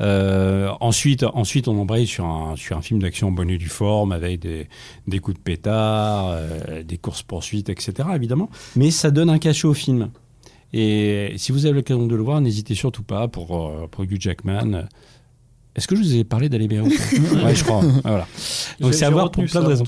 Euh, 0.00 0.70
ensuite, 0.80 1.24
ensuite, 1.24 1.66
on 1.66 1.78
embraye 1.78 2.06
sur 2.06 2.26
un 2.26 2.54
sur 2.56 2.76
un 2.76 2.82
film 2.82 3.00
d'action 3.00 3.28
en 3.28 3.32
bonne 3.32 3.50
et 3.50 3.58
due 3.58 3.68
forme 3.68 4.12
avec 4.12 4.40
des, 4.40 4.68
des 5.06 5.18
coups 5.18 5.36
de 5.36 5.42
pétard, 5.42 6.28
euh, 6.30 6.82
des 6.82 6.98
courses 6.98 7.22
poursuites, 7.22 7.70
etc. 7.70 8.08
Évidemment, 8.14 8.50
mais 8.76 8.90
ça 8.90 9.10
donne 9.10 9.30
un 9.30 9.38
cachet 9.38 9.66
au 9.66 9.74
film. 9.74 10.10
Et 10.72 11.32
si 11.36 11.52
vous 11.52 11.64
avez 11.66 11.74
l'occasion 11.74 12.06
de 12.06 12.14
le 12.14 12.22
voir, 12.22 12.40
n'hésitez 12.40 12.74
surtout 12.74 13.02
pas 13.02 13.28
pour 13.28 13.68
euh, 13.68 13.86
pour 13.90 14.04
Hugh 14.04 14.20
Jackman. 14.20 14.86
Est-ce 15.76 15.86
que 15.86 15.94
je 15.94 16.02
vous 16.02 16.14
ai 16.16 16.24
parlé 16.24 16.48
d'Ali 16.48 16.66
Berry 16.66 16.88
ou 16.88 16.90
pas 16.90 17.44
Ouais, 17.46 17.54
je 17.54 17.62
crois. 17.64 17.82
Voilà. 18.02 18.26
Donc 18.80 18.94
c'est 18.94 19.04
à 19.04 19.10
voir 19.10 19.30
pour 19.30 19.44
plein 19.44 19.62
de 19.62 19.66
raisons. 19.66 19.84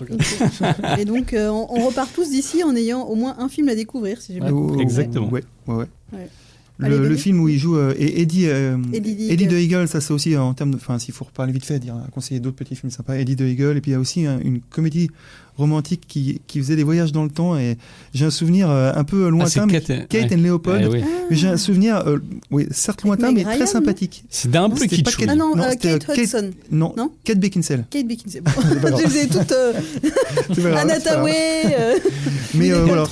Et 0.98 1.04
donc, 1.04 1.32
euh, 1.32 1.48
on, 1.48 1.66
on 1.68 1.86
repart 1.86 2.10
tous 2.14 2.30
d'ici 2.30 2.62
en 2.62 2.76
ayant 2.76 3.02
au 3.02 3.16
moins 3.16 3.34
un 3.38 3.48
film 3.48 3.68
à 3.68 3.74
découvrir, 3.74 4.20
si 4.22 4.34
j'ai 4.34 4.40
bien 4.40 4.50
compris. 4.52 4.80
exactement. 4.82 5.28
Ouais, 5.28 5.42
ouais, 5.66 5.74
ouais. 5.74 5.86
Ouais. 6.12 6.28
Le, 6.88 7.16
film 7.16 7.40
où 7.40 7.48
il 7.48 7.58
joue 7.58 7.76
euh, 7.76 7.94
et 7.98 8.22
Eddie, 8.22 8.46
euh, 8.48 8.76
Eddie 8.92 9.30
Eddie 9.30 9.44
Eagle. 9.44 9.48
the 9.54 9.58
Eagle, 9.60 9.88
ça 9.88 10.00
c'est 10.00 10.12
aussi 10.12 10.36
en 10.36 10.54
termes 10.54 10.70
de, 10.70 10.76
enfin 10.76 10.98
s'il 10.98 11.14
faut 11.14 11.24
reparler 11.24 11.52
vite 11.52 11.64
fait, 11.64 11.78
dire 11.78 11.94
conseiller 12.12 12.40
d'autres 12.40 12.56
petits 12.56 12.74
films 12.76 12.90
sympas, 12.90 13.14
Eddie 13.16 13.36
the 13.36 13.42
Eagle, 13.42 13.76
et 13.76 13.80
puis 13.80 13.90
il 13.90 13.94
y 13.94 13.96
a 13.96 14.00
aussi 14.00 14.26
un- 14.26 14.40
une 14.40 14.60
comédie 14.60 15.10
romantique 15.58 16.02
qui, 16.08 16.40
qui 16.46 16.58
faisait 16.58 16.76
des 16.76 16.84
voyages 16.84 17.12
dans 17.12 17.24
le 17.24 17.28
temps 17.28 17.58
et 17.58 17.76
j'ai 18.14 18.24
un 18.24 18.30
souvenir 18.30 18.70
euh, 18.70 18.92
un 18.94 19.04
peu 19.04 19.26
Ah, 19.26 19.30
lointain, 19.30 19.48
c'est 19.50 19.66
mais- 19.66 19.80
Kate, 19.80 20.08
Kate 20.08 20.30
ouais. 20.30 20.36
and 20.36 20.42
Leopold, 20.42 20.82
Eh 20.84 20.88
oui. 20.88 21.00
mais 21.30 21.36
j'ai 21.36 21.48
un 21.48 21.58
souvenir, 21.58 21.96
euh, 22.06 22.16
oui 22.50 22.66
certes 22.70 23.02
lointain 23.02 23.30
mais 23.32 23.42
très 23.44 23.66
sympathique. 23.66 24.24
C'était 24.30 24.56
un 24.56 24.70
peu 24.70 24.76
pas 24.78 24.86
kitschou. 24.86 25.22
Ah 25.28 25.34
non, 25.34 25.52
euh, 25.58 25.74
Kate 25.78 26.06
Hudson. 26.16 26.50
Non, 26.70 26.94
Non 26.96 27.10
Kate 27.24 27.38
Beckinsale. 27.40 27.84
Kate 27.90 28.06
Beckinsale. 28.06 28.42
Bon, 28.80 28.96
je 28.96 29.04
euh, 29.04 29.72
C'est 30.48 30.54
c'est 30.54 30.62
grave. 30.62 31.02
Tawai. 31.04 31.32
euh, 31.78 31.98
Mais 32.54 32.72
euh, 32.72 32.84
voilà. 32.86 33.04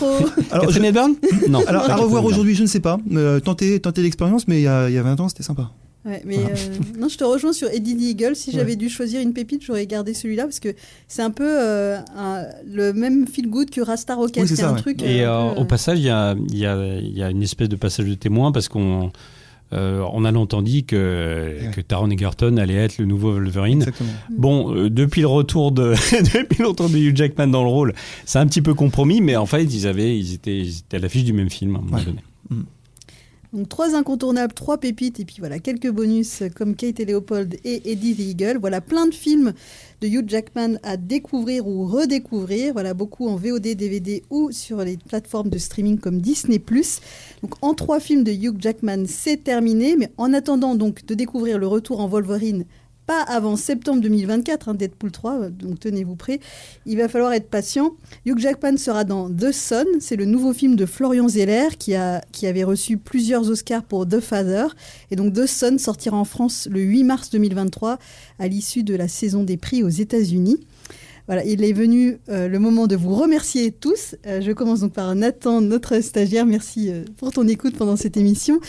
Catherine 0.51 0.85
Hepburn? 0.87 1.15
Non. 1.49 1.63
alors 1.67 1.91
à 1.91 1.97
revoir 1.97 2.25
aujourd'hui, 2.25 2.55
je 2.55 2.63
ne 2.63 2.67
sais 2.69 2.81
pas. 2.81 2.99
Euh, 3.13 3.41
tentez, 3.59 3.81
tentez 3.81 4.03
l'expérience, 4.03 4.47
mais 4.49 4.61
il 4.61 4.65
y 4.65 4.69
a, 4.69 4.89
il 4.89 4.95
y 4.95 4.99
a 4.99 5.03
20 5.03 5.21
ans, 5.21 5.29
c'était 5.29 5.43
sympa. 5.43 5.71
Ouais, 6.05 6.23
mais 6.25 6.39
euh, 6.39 6.55
non, 6.99 7.09
je 7.09 7.19
te 7.19 7.25
rejoins 7.25 7.53
sur 7.53 7.69
Eddie 7.69 7.97
the 7.97 8.03
Eagle. 8.21 8.37
Si 8.37 8.51
Ouais. 8.51 8.57
j'avais 8.57 8.77
dû 8.77 8.89
choisir 8.89 9.21
une 9.21 9.33
pépite, 9.33 9.63
j'aurais 9.65 9.87
gardé 9.87 10.15
celui-là 10.15 10.45
parce 10.45 10.61
que 10.61 10.75
c'est 11.09 11.23
un 11.23 11.31
peu 11.31 11.45
euh, 11.47 11.99
un- 12.17 12.45
le 12.67 12.93
même 12.93 13.27
feel 13.27 13.49
good 13.51 13.69
que 13.71 13.81
Rasta 13.81 14.15
Rocket. 14.15 14.43
Oui, 14.45 14.49
c'est 14.49 14.63
un 14.63 14.75
ouais. 14.75 14.81
truc. 14.81 15.03
Et 15.03 15.25
euh, 15.25 15.53
peu, 15.55 15.61
au 15.61 15.65
passage, 15.65 15.99
il 15.99 16.05
y 16.05 16.09
a, 16.11 16.35
il 16.51 16.57
y, 16.59 16.67
a, 16.67 16.99
il 16.99 17.17
y 17.19 17.23
a 17.23 17.31
une 17.31 17.43
espèce 17.43 17.69
de 17.69 17.77
passage 17.77 18.07
de 18.07 18.15
témoin 18.15 18.53
parce 18.53 18.69
qu'on 18.69 19.11
euh, 19.75 20.03
on 20.15 20.25
a 20.25 20.33
entendu 20.33 20.85
que, 20.85 21.59
Ouais. 21.61 21.71
que 21.75 21.81
Taron 21.83 22.09
Egerton 22.11 22.57
allait 22.57 22.75
être 22.77 22.97
le 22.99 23.05
nouveau 23.05 23.33
Wolverine. 23.33 23.81
Exactement. 23.83 24.13
Bon, 24.31 24.75
euh, 24.75 24.89
depuis 24.89 25.21
le 25.21 25.27
retour 25.27 25.73
de 25.73 25.93
depuis 26.39 26.63
le 26.63 26.69
retour 26.69 26.89
de 26.89 26.97
Hugh 26.97 27.15
Jackman 27.17 27.49
dans 27.49 27.65
le 27.65 27.69
rôle, 27.69 27.93
c'est 28.25 28.39
un 28.39 28.47
petit 28.47 28.63
peu 28.63 28.73
compromis, 28.73 29.21
mais 29.21 29.37
en 29.37 29.45
fait, 29.47 29.65
ils 29.65 29.87
avaient 29.87 30.17
ils 30.17 30.33
étaient, 30.33 30.57
ils 30.59 30.79
étaient 30.79 30.97
à 30.97 31.01
l'affiche 31.01 31.25
du 31.25 31.35
même 31.35 31.51
film 31.51 31.75
à 31.77 31.79
un 31.81 31.83
moment 31.83 31.97
Ouais. 31.99 32.05
donné. 32.05 32.21
Donc 33.55 33.69
trois 33.71 33.95
incontournables, 33.95 34.53
trois 34.53 34.77
pépites 34.77 35.21
et 35.21 35.25
puis 35.25 35.37
voilà 35.39 35.59
quelques 35.59 35.91
bonus 35.91 36.43
comme 36.55 36.77
Kate 36.77 37.01
et 37.01 37.07
Leopold 37.07 37.57
et 37.65 37.91
Eddie 37.91 38.15
the 38.15 38.21
Eagle. 38.21 38.59
Voilà 38.61 38.83
plein 38.83 39.07
de 39.07 39.15
films 39.15 39.55
de 40.03 40.07
Hugh 40.07 40.29
Jackman 40.29 40.79
à 40.83 40.99
découvrir 40.99 41.67
ou 41.67 41.87
redécouvrir. 41.87 42.75
Voilà 42.75 42.93
beaucoup 42.93 43.27
en 43.27 43.37
VOD, 43.37 43.75
DVD 43.75 44.23
ou 44.29 44.53
sur 44.53 44.85
les 44.85 44.99
plateformes 44.99 45.49
de 45.49 45.57
streaming 45.57 45.99
comme 45.99 46.21
Disney+. 46.21 46.59
Donc 47.43 47.55
en 47.63 47.73
trois 47.73 48.01
films 48.01 48.23
de 48.23 48.33
Hugh 48.33 48.61
Jackman, 48.61 49.05
c'est 49.07 49.45
terminé. 49.45 49.97
Mais 49.97 50.13
en 50.19 50.35
attendant 50.35 50.75
donc 50.75 51.07
de 51.07 51.15
découvrir 51.15 51.59
le 51.59 51.67
retour 51.67 52.01
en 52.01 52.07
Wolverine, 52.07 52.67
pas 53.09 53.23
avant 53.23 53.57
septembre 53.57 54.03
2024, 54.03 54.69
hein, 54.69 54.75
Deadpool 54.75 55.11
3, 55.11 55.33
euh, 55.33 55.49
donc 55.49 55.81
tenez-vous 55.81 56.15
prêts. 56.15 56.41
Il 56.85 56.99
va 56.99 57.09
falloir 57.09 57.33
être 57.33 57.49
patient. 57.49 57.93
Hugh 58.27 58.39
Jackman 58.39 58.77
sera 58.77 59.05
dans 59.05 59.31
The 59.31 59.51
Son, 59.51 59.87
c'est 59.99 60.15
le 60.15 60.27
nouveau 60.27 60.53
film 60.53 60.77
de 60.77 60.85
Florian 60.85 61.27
Zeller 61.27 61.69
qui, 61.79 61.95
a, 61.95 62.23
qui 62.33 62.47
avait 62.47 62.65
reçu 62.65 62.99
plusieurs 62.99 63.49
Oscars 63.49 63.83
pour 63.83 64.07
The 64.07 64.21
Father. 64.21 64.67
Et 65.11 65.17
donc 65.17 65.33
The 65.33 65.47
Son 65.47 65.79
sortira 65.79 66.19
en 66.19 66.27
France 66.27 66.69
le 66.71 66.81
8 66.81 67.05
mars 67.05 67.31
2023 67.31 67.99
à 68.39 68.47
l'issue 68.47 68.83
de 68.83 68.95
la 68.95 69.09
saison 69.09 69.43
des 69.43 69.57
prix 69.57 69.83
aux 69.83 69.89
États-Unis. 69.89 70.61
Voilà, 71.29 71.45
il 71.45 71.63
est 71.63 71.75
venu 71.75 72.17
euh, 72.31 72.49
le 72.49 72.59
moment 72.59 72.87
de 72.87 72.97
vous 72.97 73.15
remercier 73.15 73.71
tous. 73.71 74.17
Euh, 74.27 74.41
je 74.41 74.51
commence 74.53 74.81
donc 74.81 74.95
par 74.95 75.15
Nathan, 75.15 75.61
notre 75.61 76.01
stagiaire. 76.01 76.47
Merci 76.47 76.91
euh, 76.91 77.05
pour 77.19 77.33
ton 77.33 77.47
écoute 77.47 77.77
pendant 77.77 77.97
cette 77.97 78.17
émission. 78.17 78.61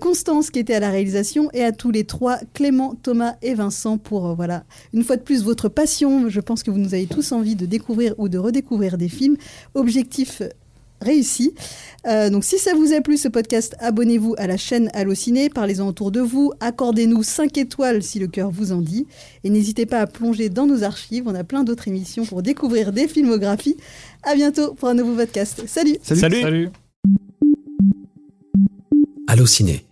Constance 0.00 0.50
qui 0.50 0.58
était 0.58 0.74
à 0.74 0.80
la 0.80 0.90
réalisation 0.90 1.48
et 1.52 1.62
à 1.62 1.70
tous 1.70 1.92
les 1.92 2.02
trois, 2.02 2.38
Clément, 2.54 2.96
Thomas 3.00 3.36
et 3.40 3.54
Vincent 3.54 3.98
pour 3.98 4.34
voilà 4.34 4.64
une 4.92 5.04
fois 5.04 5.16
de 5.16 5.22
plus 5.22 5.44
votre 5.44 5.68
passion. 5.68 6.28
Je 6.28 6.40
pense 6.40 6.64
que 6.64 6.72
vous 6.72 6.78
nous 6.78 6.92
avez 6.92 7.06
tous 7.06 7.30
envie 7.30 7.54
de 7.54 7.66
découvrir 7.66 8.14
ou 8.18 8.28
de 8.28 8.38
redécouvrir 8.38 8.98
des 8.98 9.08
films. 9.08 9.36
Objectif 9.74 10.42
réussi. 11.00 11.54
Euh, 12.06 12.30
donc 12.30 12.44
si 12.44 12.58
ça 12.58 12.74
vous 12.74 12.92
a 12.92 13.00
plu 13.00 13.16
ce 13.16 13.28
podcast, 13.28 13.76
abonnez-vous 13.80 14.34
à 14.38 14.46
la 14.46 14.56
chaîne 14.56 14.90
Allociné, 14.94 15.48
parlez-en 15.48 15.88
autour 15.88 16.10
de 16.10 16.20
vous, 16.20 16.52
accordez-nous 16.60 17.22
5 17.22 17.56
étoiles 17.58 18.02
si 18.02 18.18
le 18.18 18.26
cœur 18.26 18.50
vous 18.50 18.72
en 18.72 18.80
dit, 18.80 19.06
et 19.44 19.50
n'hésitez 19.50 19.86
pas 19.86 20.00
à 20.00 20.06
plonger 20.06 20.48
dans 20.48 20.66
nos 20.66 20.82
archives, 20.82 21.24
on 21.26 21.34
a 21.34 21.44
plein 21.44 21.64
d'autres 21.64 21.88
émissions 21.88 22.24
pour 22.24 22.42
découvrir 22.42 22.92
des 22.92 23.08
filmographies. 23.08 23.76
À 24.22 24.34
bientôt 24.34 24.74
pour 24.74 24.88
un 24.88 24.94
nouveau 24.94 25.14
podcast. 25.14 25.62
Salut 25.66 25.96
Salut. 26.02 26.42
Salut. 26.42 26.68
Allociné, 29.26 29.84